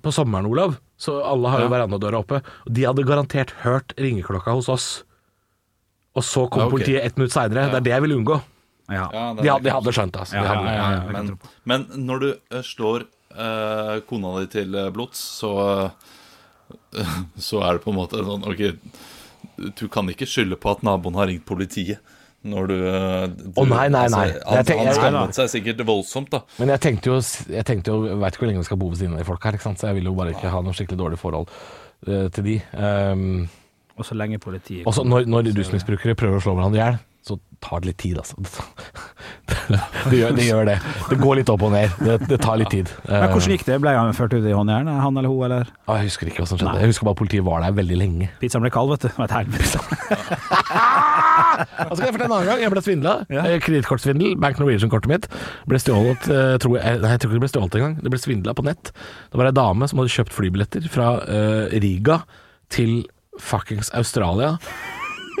[0.00, 0.78] på sommeren, Olav.
[1.00, 1.74] Så alle har jo Ja.
[1.76, 2.40] verandadøra oppe.
[2.64, 4.88] Og de hadde garantert hørt ringeklokka hos oss.
[6.16, 6.78] Og så kom Ja, okay.
[6.80, 7.68] politiet ett minutt seinere.
[7.70, 8.40] Det er det jeg vil unngå.
[8.90, 9.06] Ja.
[9.38, 10.20] De hadde, de hadde skjønt det.
[10.24, 10.36] Altså.
[10.36, 11.10] Ja, De hadde, ja, ja, ja.
[11.14, 11.32] Men,
[11.70, 16.08] men når du eh, slår eh, kona di til eh, blods, så eh,
[17.50, 18.60] Så er det på en måte sånn Ok,
[19.78, 21.98] du kan ikke skylde på at naboen har ringt politiet.
[22.40, 24.26] Når du, Å oh, nei, nei, nei.
[24.64, 26.38] Tenker- han skammet seg sikkert voldsomt, da.
[26.56, 27.18] Men jeg tenkte jo
[27.52, 29.44] Jeg tenkte jo, veit ikke hvor lenge vi skal bo ved siden av de folk
[29.44, 29.82] her, ikke sant?
[29.82, 32.56] så jeg vil jo bare ikke ha noe skikkelig dårlig forhold uh, til de.
[32.72, 33.26] Um,
[34.00, 36.96] Og så lenge politiet og så når, når rusmisbrukere prøver å slå hverandre i hjel,
[37.26, 38.36] så tar det litt tid, altså.
[40.10, 40.44] Det gjør det.
[40.48, 40.76] Gjør det.
[41.10, 41.92] det går litt opp og ned.
[42.00, 42.88] Det, det tar litt tid.
[43.06, 43.76] ja, Hvordan gikk det?
[43.82, 44.88] Ble han ført ut i håndjern?
[44.88, 45.70] Han eller hun, eller?
[45.86, 46.80] Jeg husker ikke hva som skjedde.
[46.80, 48.30] Jeg husker bare politiet var der veldig lenge.
[48.40, 49.08] Pizzaen ble kald, vet du.
[49.12, 49.78] Det var et helvete.
[51.60, 52.60] Altså, kan jeg fortelle en annen gang?
[52.62, 53.12] Jeg ble svindla.
[53.32, 53.44] Ja.
[53.48, 54.34] Eh, Kredittkortsvindel.
[54.40, 55.26] Bank Norwegian-kortet mitt
[55.68, 57.96] ble stjålet eh, tror jeg, Nei, jeg tror ikke det ble stjålet engang.
[58.00, 58.92] Det ble svindla på nett.
[59.32, 62.20] Det var ei dame som hadde kjøpt flybilletter fra uh, Riga
[62.72, 63.02] til
[63.40, 64.54] fuckings Australia.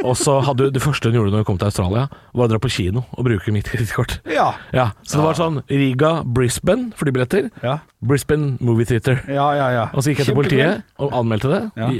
[0.06, 2.50] Og så hadde du det første hun gjorde når hun kom til Australia, var å
[2.52, 4.18] dra på kino og bruke mitt kredittkort.
[4.30, 4.52] Ja.
[4.76, 7.50] Ja, så det var sånn Riga, Brisbane flybilletter.
[7.64, 7.78] Ja.
[8.00, 9.20] Brisbane Movie Theater.
[9.28, 9.84] Ja, ja, ja.
[9.92, 11.60] Og så gikk jeg til politiet og anmeldte det.
[11.76, 11.90] Ja.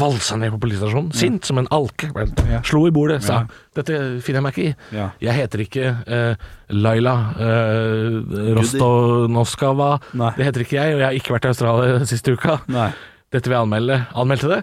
[0.00, 2.08] Valsa ned på politistasjonen, sint som en alke.
[2.48, 2.62] Ja.
[2.64, 3.42] Slo i bordet, sa
[3.76, 5.04] dette finner jeg meg ikke i.
[5.24, 8.18] Jeg heter ikke uh, Laila uh,
[8.58, 9.94] Rostonoskava.
[10.12, 12.58] Det heter ikke jeg, og jeg har ikke vært i Australia siste uka.
[12.72, 12.90] Nei.
[13.32, 14.00] Dette vil jeg anmelde.
[14.18, 14.62] Anmeldte det.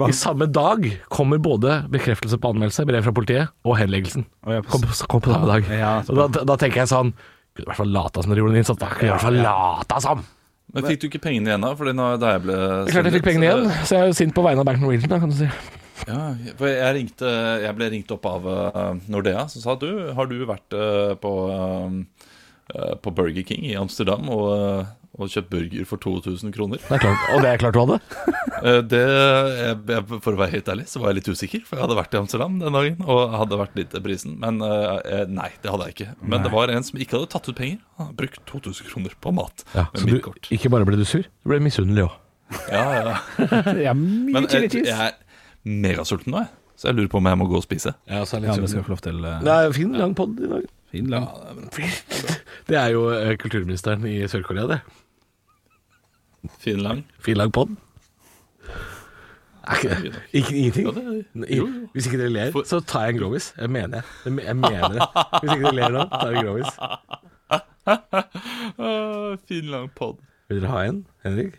[0.00, 0.08] Hva?
[0.10, 4.24] I samme dag kommer både bekreftelse på anmeldelse, brev fra politiet, og henleggelsen.
[4.46, 5.68] Oh, ja, på- Kom, kom på samme dag.
[5.70, 7.12] Ja, da, da tenker jeg sånn
[7.50, 8.78] Kunne i hvert fall lata som dere gjorde en innsats.
[8.78, 8.88] Da.
[8.94, 10.20] Kunne i hvert fall lata som.
[10.70, 11.72] Men fikk du ikke pengene igjen da?
[11.74, 14.12] Fordi nå, da jeg ble Det er klart jeg fikk pengene igjen, så jeg er
[14.12, 15.48] jo sint på vegne av Bank Norwegian, da, kan du si.
[16.06, 16.20] Ja,
[16.56, 17.32] for jeg, ringte,
[17.66, 21.32] jeg ble ringt opp av eh, Nordea, som sa du, har du vært eh, på,
[22.70, 24.86] eh, på Burger King i Amsterdam og,
[25.24, 26.80] og kjøpt burger for 2000 kroner?
[26.82, 28.00] Det er klart, og det er klart du hadde.
[28.60, 31.78] Eh, det, jeg, jeg, for å være helt ærlig, så var jeg litt usikker, for
[31.78, 34.34] jeg hadde vært i Amsterdam den dagen og hadde vært litt prisen.
[34.42, 36.08] Men eh, nei, det hadde jeg ikke.
[36.28, 37.78] Men det var en som ikke hadde tatt ut penger.
[37.96, 40.50] Han hadde brukt 2000 kroner på mat Ja, med så mitt du, kort.
[40.52, 42.18] ikke bare ble du sur, du ble misunnelig òg.
[42.68, 43.16] Ja, ja.
[43.86, 45.16] Ja, mye Men jeg, jeg er
[45.64, 46.52] megasulten nå, jeg.
[46.80, 47.92] Så jeg lurer på om jeg må gå og spise.
[48.08, 50.48] Ja, så er Ja, det skal få lov til uh, er fin, lang pod i
[50.48, 50.68] dag.
[50.92, 51.26] fin lang.
[52.70, 54.78] Det er jo eh, kulturministeren i Sør-Korea, det.
[56.58, 57.04] Fin lang.
[57.20, 57.68] Fin, lang pod.
[59.70, 60.22] Ikke det?
[60.32, 60.88] Ingenting?
[61.92, 63.50] Hvis ikke dere ler, så tar jeg en Grovis.
[63.60, 64.04] Jeg mener det.
[64.24, 65.08] Jeg mener det.
[65.40, 66.70] Hvis ikke dere ler nå, tar jeg en Grovis.
[69.48, 70.16] Fin lang pod.
[70.48, 71.58] Vil dere ha en, Henrik?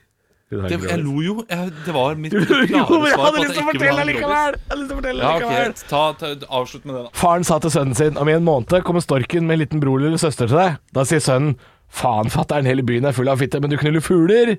[0.51, 1.45] Det, jeg lo jo.
[1.47, 3.67] Jeg, det var mitt klare men jeg svar hadde på lyst at til å jeg
[3.69, 4.57] fortelle likevel!
[4.67, 5.69] Hadde lyst til å fortelle Ja, likevel.
[5.71, 7.11] ok, ta, ta, Avslutt med det, da.
[7.21, 10.03] Faren sa til sønnen sin om i en måned kommer storken med en liten bror
[10.03, 10.75] eller søster til deg.
[10.91, 11.55] Da sier sønnen
[12.01, 14.57] faen fatter'n, hele byen er full av fitte, men du knuller fugler.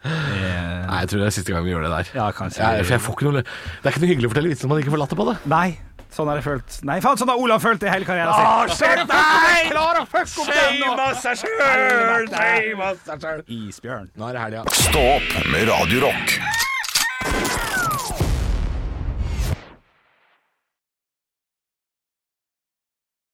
[0.00, 2.10] Nei, jeg tror det er siste gang vi gjør det der.
[2.16, 2.62] Ja, kanskje.
[2.64, 4.72] Jeg, for jeg får ikke noe Det er ikke noe hyggelig å fortelle vitser når
[4.74, 5.34] man ikke får latter på det.
[5.52, 5.68] Nei,
[6.14, 6.78] sånn har jeg følt.
[6.88, 8.74] Nei, faen, sånn har Olav følt i hele karrieren sin.
[8.78, 9.60] shit, nei!
[9.74, 10.94] Klar å fucke opp den nå!
[10.94, 13.44] Shame seg sjøl!
[13.60, 14.10] Isbjørn.
[14.16, 14.66] Nå er det helga.
[14.80, 16.68] Stå opp med Radio Rock.